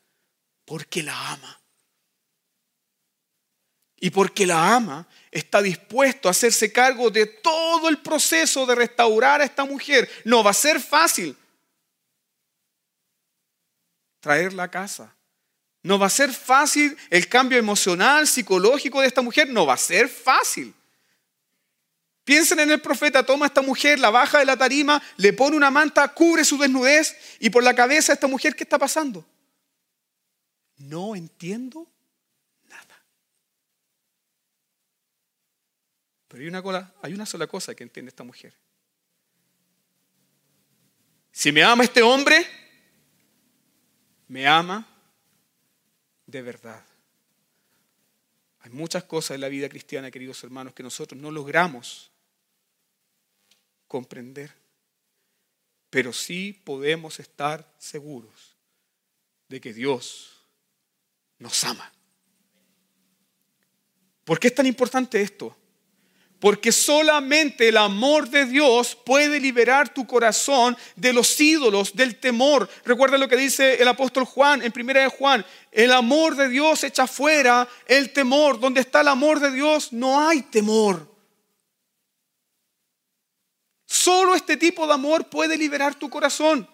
porque 0.65 1.03
la 1.03 1.33
ama. 1.33 1.62
Y 4.03 4.11
porque 4.11 4.45
la 4.45 4.75
ama, 4.75 5.07
está 5.31 5.63
dispuesto 5.63 6.27
a 6.27 6.33
hacerse 6.33 6.73
cargo 6.73 7.09
de 7.09 7.25
todo 7.25 7.89
el 7.89 7.99
proceso 7.99 8.67
de 8.67 8.75
restaurar 8.75 9.41
a 9.41 9.45
esta 9.45 9.65
mujer. 9.65 10.11
No 10.25 10.43
va 10.43 10.51
a 10.51 10.55
ser 10.55 10.81
fácil 10.81 11.37
traerla 14.19 14.65
a 14.65 14.71
casa. 14.73 15.15
No 15.85 16.01
va 16.01 16.09
a 16.09 16.11
ser 16.11 16.33
fácil 16.33 16.99
el 17.11 17.29
cambio 17.29 17.59
emocional, 17.59 18.27
psicológico 18.27 19.01
de 19.01 19.07
esta 19.07 19.23
mujer. 19.23 19.49
No 19.51 19.67
va 19.67 19.75
a 19.75 19.79
ser 19.79 20.09
fácil. 20.09 20.75
Piensen 22.25 22.59
en 22.59 22.73
el 22.73 22.81
profeta, 22.81 23.25
toma 23.25 23.47
a 23.47 23.49
esta 23.49 23.63
mujer, 23.63 24.01
la 24.01 24.11
baja 24.11 24.41
de 24.41 24.47
la 24.47 24.57
tarima, 24.57 25.01
le 25.17 25.33
pone 25.33 25.57
una 25.57 25.71
manta, 25.71 26.09
cubre 26.09 26.45
su 26.45 26.59
desnudez 26.59 27.17
y 27.39 27.51
por 27.51 27.63
la 27.63 27.73
cabeza 27.73 28.11
de 28.11 28.15
esta 28.15 28.27
mujer, 28.27 28.57
¿qué 28.57 28.65
está 28.65 28.81
pasando? 28.81 29.25
No 30.77 31.15
entiendo 31.15 31.92
Pero 36.33 36.45
hay 36.45 36.49
una, 36.49 36.95
hay 37.03 37.13
una 37.13 37.27
sola 37.27 37.47
cosa 37.47 37.75
que 37.75 37.83
entiende 37.83 38.09
esta 38.09 38.25
mujer. 38.25 38.55
Si 41.31 41.53
me 41.53 41.63
ama 41.63 41.85
este 41.85 42.01
hombre, 42.01 42.47
me 44.29 44.47
ama 44.47 44.89
de 46.27 46.41
verdad. 46.41 46.83
Hay 48.61 48.71
muchas 48.71 49.05
cosas 49.05 49.35
en 49.35 49.43
la 49.43 49.51
vida 49.51 49.69
cristiana, 49.69 50.11
queridos 50.11 50.43
hermanos, 50.43 50.73
que 50.73 50.83
nosotros 50.83 51.21
no 51.21 51.31
logramos 51.31 52.11
comprender, 53.87 54.55
pero 55.91 56.15
sí 56.15 56.59
podemos 56.65 57.21
estar 57.21 57.71
seguros 57.77 58.57
de 59.51 59.61
que 59.61 59.75
Dios 59.75 60.47
nos 61.39 61.63
ama. 61.65 61.93
¿Por 64.25 64.41
qué 64.41 64.49
es 64.49 64.55
tan 64.55 64.65
importante 64.65 65.21
esto? 65.21 65.59
Porque 66.43 66.73
solamente 66.73 67.69
el 67.69 67.77
amor 67.77 68.29
de 68.29 68.47
Dios 68.47 68.97
puede 68.97 69.39
liberar 69.39 69.95
tu 69.95 70.09
corazón 70.09 70.77
de 70.97 71.13
los 71.13 71.41
ídolos, 71.41 71.95
del 71.95 72.17
temor. 72.17 72.69
Recuerda 72.85 73.17
lo 73.17 73.29
que 73.29 73.37
dice 73.37 73.81
el 73.81 73.87
apóstol 73.87 74.25
Juan 74.25 74.61
en 74.61 74.73
primera 74.73 75.03
de 75.03 75.07
Juan. 75.07 75.47
El 75.71 75.93
amor 75.93 76.35
de 76.35 76.49
Dios 76.49 76.83
echa 76.83 77.07
fuera 77.07 77.69
el 77.87 78.13
temor. 78.13 78.59
Donde 78.59 78.81
está 78.81 79.03
el 79.03 79.09
amor 79.09 79.39
de 79.39 79.53
Dios 79.53 79.93
no 79.93 80.29
hay 80.29 80.43
temor. 80.43 81.09
Solo 83.87 84.35
este 84.35 84.57
tipo 84.57 84.85
de 84.89 84.95
amor 84.95 85.29
puede 85.29 85.57
liberar 85.57 85.95
tu 85.95 86.11
corazón. 86.11 86.69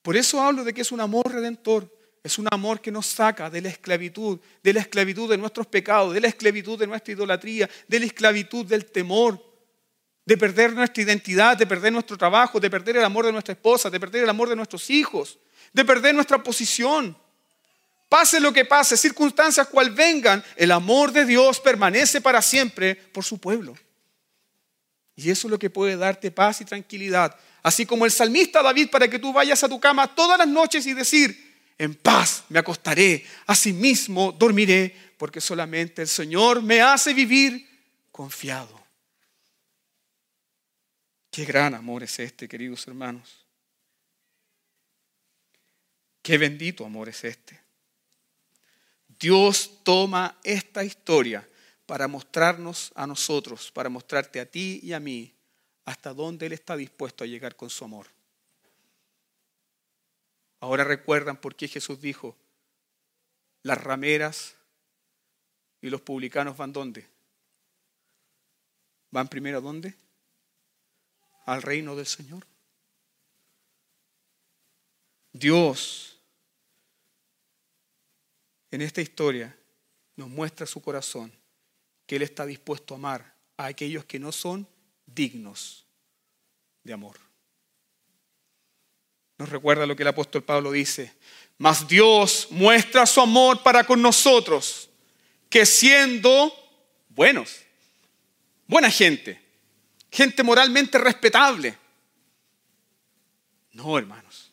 Por 0.00 0.16
eso 0.16 0.40
hablo 0.40 0.64
de 0.64 0.72
que 0.72 0.80
es 0.80 0.92
un 0.92 1.02
amor 1.02 1.30
redentor. 1.30 1.94
Es 2.22 2.38
un 2.38 2.46
amor 2.50 2.80
que 2.80 2.90
nos 2.90 3.06
saca 3.06 3.48
de 3.48 3.62
la 3.62 3.70
esclavitud, 3.70 4.38
de 4.62 4.72
la 4.74 4.80
esclavitud 4.80 5.30
de 5.30 5.38
nuestros 5.38 5.66
pecados, 5.66 6.12
de 6.12 6.20
la 6.20 6.28
esclavitud 6.28 6.78
de 6.78 6.86
nuestra 6.86 7.12
idolatría, 7.12 7.68
de 7.88 7.98
la 7.98 8.06
esclavitud 8.06 8.66
del 8.66 8.84
temor, 8.86 9.42
de 10.26 10.36
perder 10.36 10.74
nuestra 10.74 11.02
identidad, 11.02 11.56
de 11.56 11.66
perder 11.66 11.92
nuestro 11.92 12.18
trabajo, 12.18 12.60
de 12.60 12.68
perder 12.68 12.98
el 12.98 13.04
amor 13.04 13.24
de 13.24 13.32
nuestra 13.32 13.52
esposa, 13.52 13.88
de 13.88 13.98
perder 13.98 14.24
el 14.24 14.28
amor 14.28 14.50
de 14.50 14.56
nuestros 14.56 14.90
hijos, 14.90 15.38
de 15.72 15.84
perder 15.84 16.14
nuestra 16.14 16.42
posición. 16.42 17.16
Pase 18.10 18.38
lo 18.38 18.52
que 18.52 18.66
pase, 18.66 18.98
circunstancias 18.98 19.68
cual 19.68 19.90
vengan, 19.90 20.44
el 20.56 20.72
amor 20.72 21.12
de 21.12 21.24
Dios 21.24 21.58
permanece 21.58 22.20
para 22.20 22.42
siempre 22.42 22.94
por 22.94 23.24
su 23.24 23.38
pueblo. 23.38 23.74
Y 25.16 25.30
eso 25.30 25.46
es 25.46 25.50
lo 25.50 25.58
que 25.58 25.70
puede 25.70 25.96
darte 25.96 26.30
paz 26.30 26.60
y 26.60 26.64
tranquilidad. 26.64 27.34
Así 27.62 27.86
como 27.86 28.04
el 28.04 28.10
salmista 28.10 28.62
David 28.62 28.90
para 28.90 29.08
que 29.08 29.18
tú 29.18 29.32
vayas 29.32 29.62
a 29.64 29.68
tu 29.68 29.80
cama 29.80 30.14
todas 30.14 30.38
las 30.38 30.48
noches 30.48 30.86
y 30.86 30.94
decir, 30.94 31.49
en 31.80 31.94
paz 31.94 32.44
me 32.50 32.58
acostaré, 32.58 33.24
asimismo 33.46 34.32
dormiré, 34.32 34.94
porque 35.16 35.40
solamente 35.40 36.02
el 36.02 36.08
Señor 36.08 36.62
me 36.62 36.82
hace 36.82 37.14
vivir 37.14 37.66
confiado. 38.12 38.78
Qué 41.30 41.46
gran 41.46 41.74
amor 41.74 42.02
es 42.02 42.18
este, 42.18 42.46
queridos 42.46 42.86
hermanos. 42.86 43.46
Qué 46.20 46.36
bendito 46.36 46.84
amor 46.84 47.08
es 47.08 47.24
este. 47.24 47.58
Dios 49.18 49.80
toma 49.82 50.38
esta 50.44 50.84
historia 50.84 51.48
para 51.86 52.06
mostrarnos 52.08 52.92
a 52.94 53.06
nosotros, 53.06 53.72
para 53.72 53.88
mostrarte 53.88 54.38
a 54.38 54.44
ti 54.44 54.80
y 54.82 54.92
a 54.92 55.00
mí 55.00 55.32
hasta 55.86 56.12
dónde 56.12 56.44
Él 56.44 56.52
está 56.52 56.76
dispuesto 56.76 57.24
a 57.24 57.26
llegar 57.26 57.56
con 57.56 57.70
su 57.70 57.86
amor. 57.86 58.19
Ahora 60.60 60.84
recuerdan 60.84 61.40
por 61.40 61.56
qué 61.56 61.68
Jesús 61.68 62.00
dijo, 62.00 62.36
las 63.62 63.82
rameras 63.82 64.56
y 65.80 65.90
los 65.90 66.02
publicanos 66.02 66.56
van 66.56 66.72
dónde? 66.72 67.08
¿Van 69.10 69.28
primero 69.28 69.58
a 69.58 69.62
dónde? 69.62 69.94
Al 71.46 71.62
reino 71.62 71.96
del 71.96 72.06
Señor. 72.06 72.46
Dios 75.32 76.18
en 78.70 78.82
esta 78.82 79.00
historia 79.00 79.56
nos 80.16 80.28
muestra 80.28 80.66
su 80.66 80.82
corazón, 80.82 81.32
que 82.06 82.16
Él 82.16 82.22
está 82.22 82.44
dispuesto 82.46 82.94
a 82.94 82.98
amar 82.98 83.34
a 83.56 83.66
aquellos 83.66 84.04
que 84.04 84.18
no 84.18 84.32
son 84.32 84.68
dignos 85.06 85.86
de 86.84 86.92
amor. 86.92 87.29
Nos 89.40 89.48
recuerda 89.48 89.86
lo 89.86 89.96
que 89.96 90.02
el 90.02 90.08
apóstol 90.08 90.44
Pablo 90.44 90.70
dice. 90.70 91.14
Mas 91.56 91.88
Dios 91.88 92.48
muestra 92.50 93.06
su 93.06 93.22
amor 93.22 93.62
para 93.62 93.84
con 93.84 94.02
nosotros, 94.02 94.90
que 95.48 95.64
siendo 95.64 96.52
buenos, 97.08 97.62
buena 98.66 98.90
gente, 98.90 99.40
gente 100.12 100.42
moralmente 100.42 100.98
respetable. 100.98 101.74
No, 103.72 103.96
hermanos. 103.96 104.52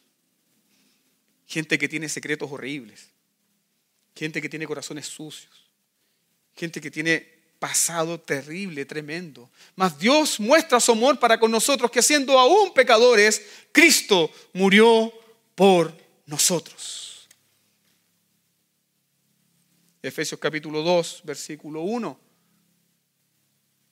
Gente 1.47 1.77
que 1.77 1.89
tiene 1.89 2.07
secretos 2.07 2.49
horribles. 2.49 3.09
Gente 4.15 4.41
que 4.41 4.47
tiene 4.47 4.65
corazones 4.65 5.05
sucios. 5.05 5.69
Gente 6.55 6.79
que 6.79 6.89
tiene 6.89 7.36
pasado 7.59 8.19
terrible, 8.19 8.85
tremendo. 8.85 9.49
Mas 9.75 9.97
Dios 9.97 10.39
muestra 10.39 10.79
su 10.79 10.91
amor 10.91 11.19
para 11.19 11.39
con 11.39 11.51
nosotros, 11.51 11.91
que 11.91 12.01
siendo 12.01 12.39
aún 12.39 12.73
pecadores, 12.73 13.41
Cristo 13.71 14.31
murió 14.53 15.11
por 15.55 15.95
nosotros. 16.25 17.27
Efesios 20.01 20.39
capítulo 20.39 20.81
2, 20.81 21.21
versículo 21.23 21.81
1. 21.81 22.19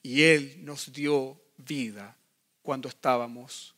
Y 0.02 0.22
Él 0.22 0.64
nos 0.64 0.92
dio 0.92 1.40
vida 1.56 2.16
cuando 2.62 2.88
estábamos 2.88 3.74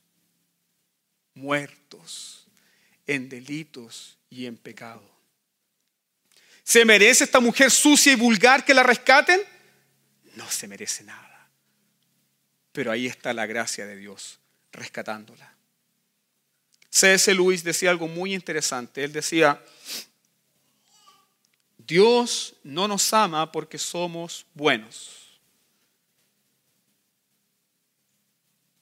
muertos 1.35 2.47
en 3.07 3.29
delitos 3.29 4.19
y 4.29 4.47
en 4.47 4.57
pecado. 4.57 5.03
¿Se 6.63 6.85
merece 6.85 7.25
esta 7.25 7.41
mujer 7.41 7.71
sucia 7.71 8.13
y 8.13 8.17
vulgar 8.17 8.65
que 8.65 8.75
la 8.75 8.83
rescaten? 8.83 9.41
No 10.39 10.49
se 10.49 10.69
merece 10.69 11.03
nada. 11.03 11.51
Pero 12.71 12.93
ahí 12.93 13.07
está 13.07 13.35
la 13.35 13.45
gracia 13.45 13.87
de 13.87 13.97
Dios 13.97 14.39
rescatándola. 14.71 15.53
C.S. 16.91 17.35
Luis 17.35 17.65
decía 17.65 17.91
algo 17.91 18.07
muy 18.07 18.35
interesante. 18.35 19.03
Él 19.03 19.13
decía, 19.13 19.61
Dios 21.77 22.55
no 22.63 22.87
nos 22.87 23.13
ama 23.13 23.51
porque 23.51 23.79
somos 23.79 24.47
buenos, 24.55 25.41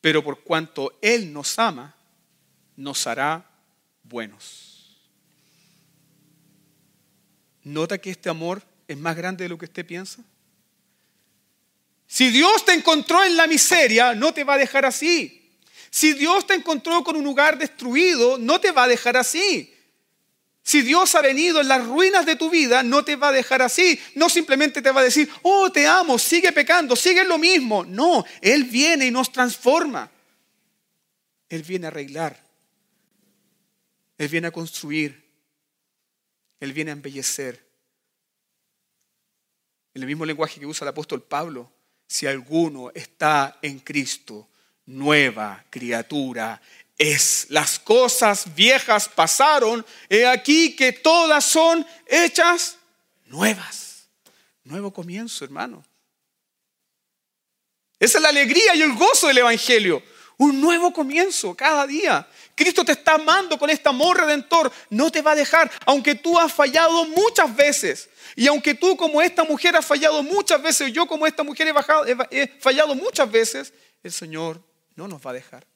pero 0.02 0.22
por 0.22 0.42
cuanto 0.42 0.98
Él 1.00 1.32
nos 1.32 1.58
ama, 1.58 1.96
nos 2.76 3.06
hará 3.06 3.48
buenos. 4.02 5.00
¿Nota 7.62 7.96
que 7.96 8.10
este 8.10 8.28
amor 8.28 8.62
es 8.86 8.98
más 8.98 9.16
grande 9.16 9.44
de 9.44 9.48
lo 9.48 9.56
que 9.56 9.64
usted 9.64 9.86
piensa? 9.86 10.22
Si 12.06 12.30
Dios 12.30 12.64
te 12.64 12.72
encontró 12.72 13.24
en 13.24 13.36
la 13.36 13.46
miseria, 13.46 14.14
no 14.14 14.32
te 14.32 14.44
va 14.44 14.54
a 14.54 14.58
dejar 14.58 14.84
así. 14.84 15.50
Si 15.90 16.12
Dios 16.12 16.46
te 16.46 16.54
encontró 16.54 17.02
con 17.02 17.16
un 17.16 17.24
lugar 17.24 17.58
destruido, 17.58 18.38
no 18.38 18.60
te 18.60 18.70
va 18.70 18.84
a 18.84 18.88
dejar 18.88 19.16
así. 19.16 19.72
Si 20.62 20.82
Dios 20.82 21.14
ha 21.14 21.22
venido 21.22 21.60
en 21.60 21.68
las 21.68 21.86
ruinas 21.86 22.26
de 22.26 22.34
tu 22.34 22.50
vida, 22.50 22.82
no 22.82 23.04
te 23.04 23.14
va 23.14 23.28
a 23.28 23.32
dejar 23.32 23.62
así. 23.62 24.00
No 24.14 24.28
simplemente 24.28 24.82
te 24.82 24.90
va 24.90 25.00
a 25.00 25.04
decir, 25.04 25.30
oh, 25.42 25.70
te 25.70 25.86
amo, 25.86 26.18
sigue 26.18 26.52
pecando, 26.52 26.96
sigue 26.96 27.24
lo 27.24 27.38
mismo. 27.38 27.84
No, 27.84 28.24
Él 28.40 28.64
viene 28.64 29.06
y 29.06 29.10
nos 29.10 29.30
transforma. 29.30 30.10
Él 31.48 31.62
viene 31.62 31.86
a 31.86 31.90
arreglar. 31.90 32.42
Él 34.18 34.28
viene 34.28 34.48
a 34.48 34.50
construir. 34.50 35.24
Él 36.58 36.72
viene 36.72 36.90
a 36.90 36.94
embellecer. 36.94 37.64
En 39.94 40.02
el 40.02 40.08
mismo 40.08 40.26
lenguaje 40.26 40.58
que 40.58 40.66
usa 40.66 40.84
el 40.84 40.88
apóstol 40.88 41.22
Pablo, 41.22 41.70
si 42.06 42.26
alguno 42.26 42.90
está 42.94 43.58
en 43.62 43.80
Cristo, 43.80 44.48
nueva 44.86 45.64
criatura 45.70 46.60
es. 46.96 47.46
Las 47.50 47.78
cosas 47.78 48.54
viejas 48.54 49.08
pasaron, 49.08 49.84
he 50.08 50.26
aquí 50.26 50.74
que 50.76 50.92
todas 50.92 51.44
son 51.44 51.86
hechas 52.06 52.78
nuevas. 53.26 54.08
Nuevo 54.64 54.92
comienzo, 54.92 55.44
hermano. 55.44 55.84
Esa 57.98 58.18
es 58.18 58.22
la 58.22 58.28
alegría 58.28 58.74
y 58.74 58.82
el 58.82 58.94
gozo 58.94 59.28
del 59.28 59.38
Evangelio. 59.38 60.02
Un 60.38 60.60
nuevo 60.60 60.92
comienzo 60.92 61.54
cada 61.54 61.86
día. 61.86 62.28
Cristo 62.54 62.84
te 62.84 62.92
está 62.92 63.14
amando 63.14 63.58
con 63.58 63.70
este 63.70 63.88
amor 63.88 64.18
redentor. 64.18 64.70
No 64.90 65.10
te 65.10 65.22
va 65.22 65.32
a 65.32 65.36
dejar, 65.36 65.70
aunque 65.86 66.14
tú 66.14 66.38
has 66.38 66.52
fallado 66.52 67.06
muchas 67.06 67.54
veces. 67.56 68.10
Y 68.34 68.46
aunque 68.46 68.74
tú 68.74 68.96
como 68.96 69.22
esta 69.22 69.44
mujer 69.44 69.76
has 69.76 69.86
fallado 69.86 70.22
muchas 70.22 70.62
veces, 70.62 70.92
yo 70.92 71.06
como 71.06 71.26
esta 71.26 71.42
mujer 71.42 71.68
he, 71.70 72.42
he 72.42 72.48
fallado 72.60 72.94
muchas 72.94 73.30
veces, 73.30 73.72
el 74.02 74.12
Señor 74.12 74.60
no 74.94 75.08
nos 75.08 75.24
va 75.24 75.30
a 75.30 75.34
dejar 75.34 75.66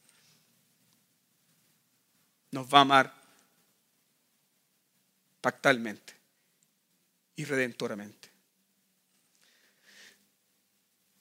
nos 2.51 2.67
va 2.73 2.79
a 2.79 2.83
amar 2.83 3.15
pactalmente 5.41 6.15
y 7.37 7.45
redentoramente. 7.45 8.29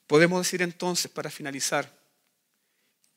Podemos 0.08 0.42
decir 0.42 0.62
entonces, 0.62 1.12
para 1.12 1.30
finalizar, 1.30 1.99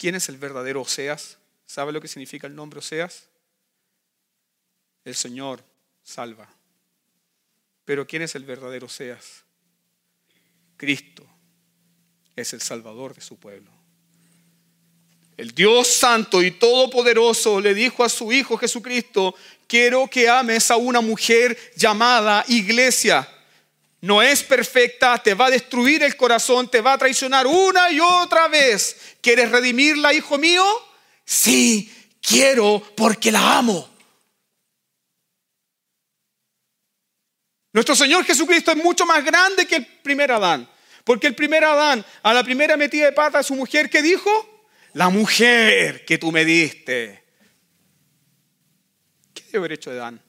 ¿quién 0.03 0.17
es 0.17 0.29
el 0.29 0.37
verdadero 0.37 0.81
Oseas? 0.81 1.39
¿Sabe 1.65 1.93
lo 1.93 2.01
que 2.01 2.09
significa 2.09 2.49
el 2.49 2.57
nombre 2.57 2.81
Oseas? 2.81 3.29
El 5.05 5.15
Señor 5.15 5.63
salva. 6.03 6.49
Pero 7.85 8.05
¿quién 8.05 8.23
es 8.23 8.35
el 8.35 8.45
verdadero 8.45 8.87
Oseas? 8.87 9.45
Cristo 10.77 11.25
es 12.35 12.53
el 12.53 12.61
Salvador 12.61 13.15
de 13.15 13.21
su 13.21 13.39
pueblo. 13.39 13.71
El 15.37 15.53
Dios 15.53 15.87
Santo 15.87 16.43
y 16.43 16.51
Todopoderoso 16.51 17.61
le 17.61 17.73
dijo 17.73 18.03
a 18.03 18.09
su 18.09 18.33
Hijo 18.33 18.59
Jesucristo, 18.59 19.37
quiero 19.69 20.09
que 20.09 20.29
ames 20.29 20.69
a 20.73 20.79
una 20.79 21.01
mujer 21.01 21.57
llamada 21.77 22.45
iglesia. 22.49 23.29
No 24.03 24.21
es 24.21 24.43
perfecta, 24.43 25.23
te 25.23 25.35
va 25.35 25.47
a 25.47 25.51
destruir 25.51 26.03
el 26.03 26.17
corazón, 26.17 26.71
te 26.71 26.81
va 26.81 26.93
a 26.93 26.99
traicionar 26.99 27.47
una 27.47 27.91
y 27.91 27.99
otra 28.01 28.49
vez. 28.49 29.17
¿Quieres 29.21 29.51
redimirla, 29.51 30.13
hijo 30.13 30.37
mío? 30.37 30.65
Sí, 31.25 31.91
quiero 32.21 32.83
porque 32.95 33.33
la 33.33 33.59
amo. 33.59 33.89
Nuestro 37.73 37.97
Señor 37.97 38.25
Jesucristo 38.25 38.73
es 38.73 38.77
mucho 38.77 39.07
más 39.07 39.25
grande 39.25 39.67
que 39.67 39.77
el 39.77 39.87
primer 39.87 40.31
Adán. 40.31 40.69
Porque 41.05 41.27
el 41.27 41.35
primer 41.35 41.65
Adán, 41.65 42.05
a 42.23 42.35
la 42.35 42.45
primera 42.45 42.77
metida 42.77 43.07
de 43.07 43.13
pata 43.13 43.39
de 43.39 43.45
su 43.45 43.55
mujer, 43.55 43.89
¿qué 43.89 44.03
dijo? 44.03 44.53
la 44.95 45.09
mujer 45.09 46.05
que 46.05 46.19
tú 46.19 46.33
me 46.33 46.45
diste. 46.45 47.25
¿Qué 49.33 49.43
debe 49.45 49.59
haber 49.59 49.73
hecho 49.73 49.91
Adán? 49.91 50.21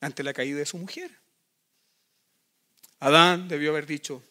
Ante 0.00 0.22
la 0.22 0.32
caída 0.32 0.58
de 0.58 0.66
su 0.66 0.78
mujer. 0.78 1.16
Adán 3.00 3.48
debió 3.48 3.70
haber 3.70 3.86
dicho, 3.86 4.22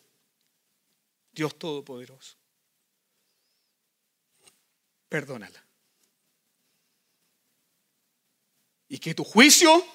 Dios 1.31 1.57
Todopoderoso, 1.57 2.35
perdónala. 5.09 5.63
Y 8.89 8.99
que 8.99 9.13
tu 9.13 9.23
juicio 9.23 9.85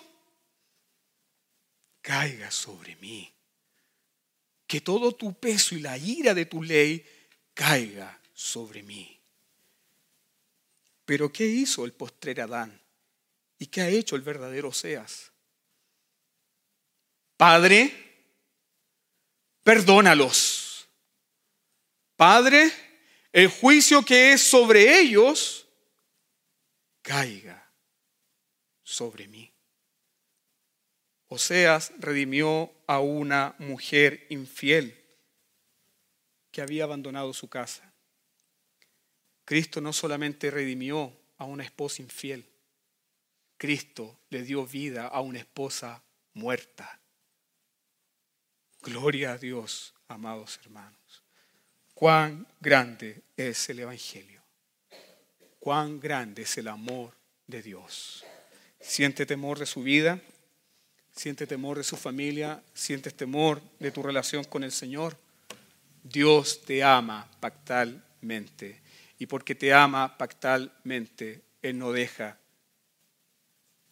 caiga 2.02 2.50
sobre 2.50 2.96
mí 2.96 3.32
que 4.72 4.80
todo 4.80 5.14
tu 5.14 5.35
peso 5.35 5.74
y 5.74 5.80
la 5.80 5.98
ira 5.98 6.32
de 6.32 6.46
tu 6.46 6.62
ley 6.62 7.04
caiga 7.52 8.18
sobre 8.32 8.82
mí. 8.82 9.20
Pero 11.04 11.30
¿qué 11.30 11.46
hizo 11.46 11.85
el 11.85 11.92
postrer 11.92 12.40
Adán? 12.40 12.80
¿Y 13.58 13.66
qué 13.66 13.82
ha 13.82 13.90
hecho 13.90 14.16
el 14.16 14.22
verdadero 14.22 14.68
Oseas? 14.68 15.32
Padre, 17.42 17.92
perdónalos. 19.64 20.88
Padre, 22.14 22.70
el 23.33 23.48
juicio 23.48 24.05
que 24.05 24.33
es 24.33 24.42
sobre 24.44 25.00
ellos 25.00 25.66
caiga 27.02 27.68
sobre 28.85 29.26
mí. 29.26 29.52
Oseas 31.26 31.92
redimió 31.98 32.72
a 32.87 33.00
una 33.00 33.57
mujer 33.59 34.24
infiel 34.31 35.05
que 36.52 36.62
había 36.62 36.85
abandonado 36.85 37.35
su 37.35 37.48
casa. 37.48 37.92
Cristo 39.44 39.81
no 39.81 39.92
solamente 39.92 40.48
redimió 40.52 41.12
a 41.38 41.44
una 41.44 41.64
esposa 41.64 42.02
infiel, 42.02 42.48
Cristo 43.57 44.16
le 44.31 44.44
dio 44.44 44.64
vida 44.64 45.09
a 45.09 45.20
una 45.20 45.40
esposa 45.40 46.05
muerta. 46.35 47.01
Gloria 48.83 49.33
a 49.33 49.38
Dios, 49.38 49.95
amados 50.09 50.59
hermanos. 50.62 51.23
Cuán 51.95 52.47
grande 52.61 53.23
es 53.37 53.68
el 53.68 53.81
Evangelio. 53.81 54.42
Cuán 55.59 56.01
grande 56.01 56.42
es 56.42 56.59
el 56.59 56.68
amor 56.68 57.14
de 57.47 57.62
Dios. 57.62 58.25
¿Siente 58.81 59.25
temor 59.27 59.59
de 59.59 59.66
su 59.66 59.83
vida? 59.83 60.21
siente 61.12 61.47
temor 61.47 61.77
de 61.77 61.85
su 61.85 61.97
familia, 61.97 62.62
sientes 62.75 63.14
temor 63.14 63.61
de 63.79 63.90
tu 63.90 64.03
relación 64.03 64.45
con 64.45 64.64
el 64.64 64.73
Señor, 64.73 65.16
Dios 66.03 66.62
te 66.62 66.83
ama 66.83 67.31
pactalmente. 67.38 68.81
Y 69.18 69.27
porque 69.27 69.55
te 69.55 69.73
ama 69.73 70.18
pactalmente, 70.18 71.42
Él 71.61 71.79
no 71.79 71.92
deja 71.92 72.38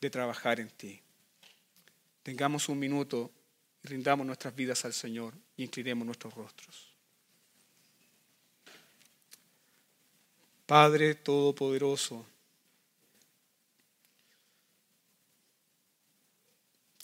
de 0.01 0.11
trabajar 0.11 0.59
en 0.59 0.71
ti. 0.71 1.01
Tengamos 2.23 2.69
un 2.69 2.79
minuto 2.79 3.31
rindamos 3.85 4.27
nuestras 4.27 4.55
vidas 4.55 4.85
al 4.85 4.93
Señor 4.93 5.35
y 5.57 5.65
inclinemos 5.65 6.07
nuestros 6.07 6.35
rostros. 6.35 6.89
Padre 10.67 11.17
Todopoderoso, 11.17 12.27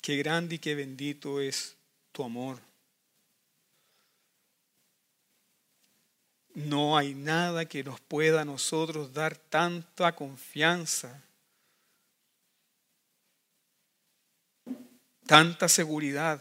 Qué 0.07 0.17
grande 0.19 0.55
y 0.55 0.59
qué 0.61 0.77
bendito 0.77 1.41
es 1.41 1.75
tu 2.13 2.23
amor. 2.23 2.61
No 6.55 6.97
hay 6.97 7.13
nada 7.13 7.65
que 7.65 7.83
nos 7.83 7.99
pueda 7.99 8.43
a 8.43 8.45
nosotros 8.45 9.13
dar 9.13 9.37
tanta 9.37 10.15
confianza, 10.15 11.25
tanta 15.27 15.69
seguridad, 15.69 16.41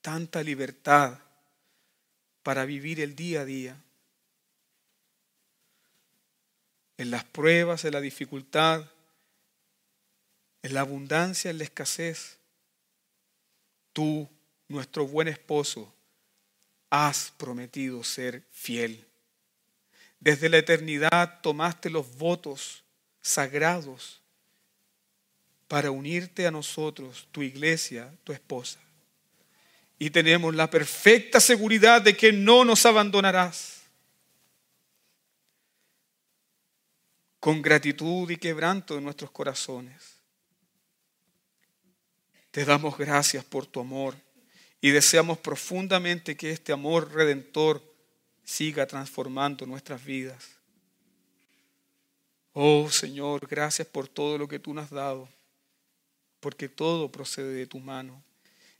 tanta 0.00 0.42
libertad 0.42 1.18
para 2.42 2.64
vivir 2.64 3.00
el 3.00 3.14
día 3.14 3.42
a 3.42 3.44
día. 3.44 3.76
En 6.96 7.10
las 7.10 7.24
pruebas, 7.24 7.84
en 7.84 7.92
la 7.92 8.00
dificultad, 8.00 8.84
en 10.62 10.74
la 10.74 10.80
abundancia, 10.80 11.50
en 11.50 11.58
la 11.58 11.64
escasez. 11.64 12.38
Tú, 13.92 14.28
nuestro 14.68 15.06
buen 15.06 15.28
esposo, 15.28 15.92
has 16.90 17.32
prometido 17.36 18.04
ser 18.04 18.42
fiel. 18.50 19.06
Desde 20.18 20.48
la 20.48 20.58
eternidad 20.58 21.40
tomaste 21.40 21.88
los 21.88 22.16
votos 22.16 22.84
sagrados 23.22 24.20
para 25.66 25.90
unirte 25.90 26.46
a 26.46 26.50
nosotros, 26.50 27.28
tu 27.30 27.42
iglesia, 27.42 28.12
tu 28.24 28.32
esposa. 28.32 28.80
Y 30.00 30.10
tenemos 30.10 30.52
la 30.56 30.68
perfecta 30.68 31.38
seguridad 31.38 32.02
de 32.02 32.16
que 32.16 32.32
no 32.32 32.64
nos 32.64 32.84
abandonarás. 32.84 33.82
Con 37.38 37.62
gratitud 37.62 38.28
y 38.30 38.36
quebranto 38.36 38.98
en 38.98 39.04
nuestros 39.04 39.30
corazones 39.30 40.20
te 42.50 42.64
damos 42.64 42.96
gracias 42.98 43.44
por 43.44 43.66
tu 43.66 43.80
amor 43.80 44.16
Y 44.80 44.90
deseamos 44.90 45.38
profundamente 45.38 46.36
que 46.36 46.50
este 46.50 46.72
amor 46.72 47.12
redentor 47.12 47.82
siga 48.44 48.86
transformando 48.86 49.66
nuestras 49.66 50.02
vidas. 50.02 50.48
Oh 52.54 52.88
Señor, 52.90 53.46
gracias 53.46 53.86
por 53.86 54.08
todo 54.08 54.38
lo 54.38 54.48
que 54.48 54.58
tú 54.58 54.72
nos 54.72 54.84
has 54.84 54.90
dado, 54.90 55.28
porque 56.40 56.68
todo 56.68 57.12
procede 57.12 57.52
de 57.52 57.66
tu 57.66 57.78
mano. 57.78 58.24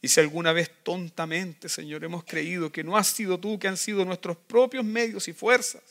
Y 0.02 0.08
si 0.08 0.20
alguna 0.20 0.52
vez 0.52 0.70
tontamente, 0.82 1.68
Señor, 1.68 2.02
hemos 2.04 2.24
creído 2.24 2.72
que 2.72 2.82
no 2.82 2.96
has 2.96 3.08
sido 3.08 3.38
tú, 3.38 3.58
que 3.58 3.68
han 3.68 3.76
sido 3.76 4.04
nuestros 4.04 4.36
propios 4.36 4.84
medios 4.84 5.28
y 5.28 5.32
fuerzas, 5.32 5.82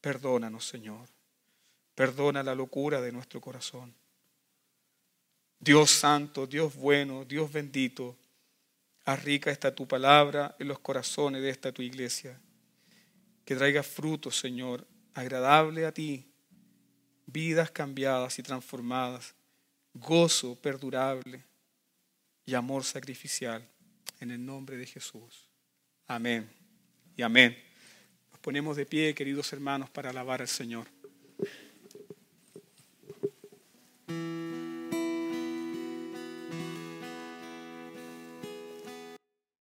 perdónanos, 0.00 0.66
Señor. 0.66 1.08
Perdona 1.94 2.42
la 2.42 2.54
locura 2.54 3.00
de 3.00 3.12
nuestro 3.12 3.40
corazón. 3.40 3.94
Dios 5.60 5.90
santo, 5.90 6.46
Dios 6.46 6.74
bueno, 6.74 7.24
Dios 7.24 7.52
bendito, 7.52 8.16
arrica 9.04 9.50
esta 9.50 9.74
tu 9.74 9.86
palabra 9.86 10.56
en 10.58 10.68
los 10.68 10.78
corazones 10.80 11.42
de 11.42 11.50
esta 11.50 11.72
tu 11.72 11.82
iglesia. 11.82 12.40
Que 13.44 13.54
traiga 13.54 13.82
fruto, 13.82 14.30
Señor, 14.30 14.86
agradable 15.12 15.86
a 15.86 15.92
ti, 15.92 16.26
vidas 17.26 17.70
cambiadas 17.70 18.38
y 18.38 18.42
transformadas, 18.42 19.34
gozo 19.92 20.56
perdurable 20.56 21.44
y 22.46 22.54
amor 22.54 22.84
sacrificial. 22.84 23.66
En 24.20 24.30
el 24.30 24.44
nombre 24.44 24.76
de 24.76 24.86
Jesús. 24.86 25.48
Amén 26.06 26.48
y 27.16 27.22
amén. 27.22 27.56
Nos 28.30 28.40
ponemos 28.40 28.76
de 28.76 28.86
pie, 28.86 29.14
queridos 29.14 29.52
hermanos, 29.52 29.90
para 29.90 30.10
alabar 30.10 30.40
al 30.40 30.48
Señor. 30.48 30.93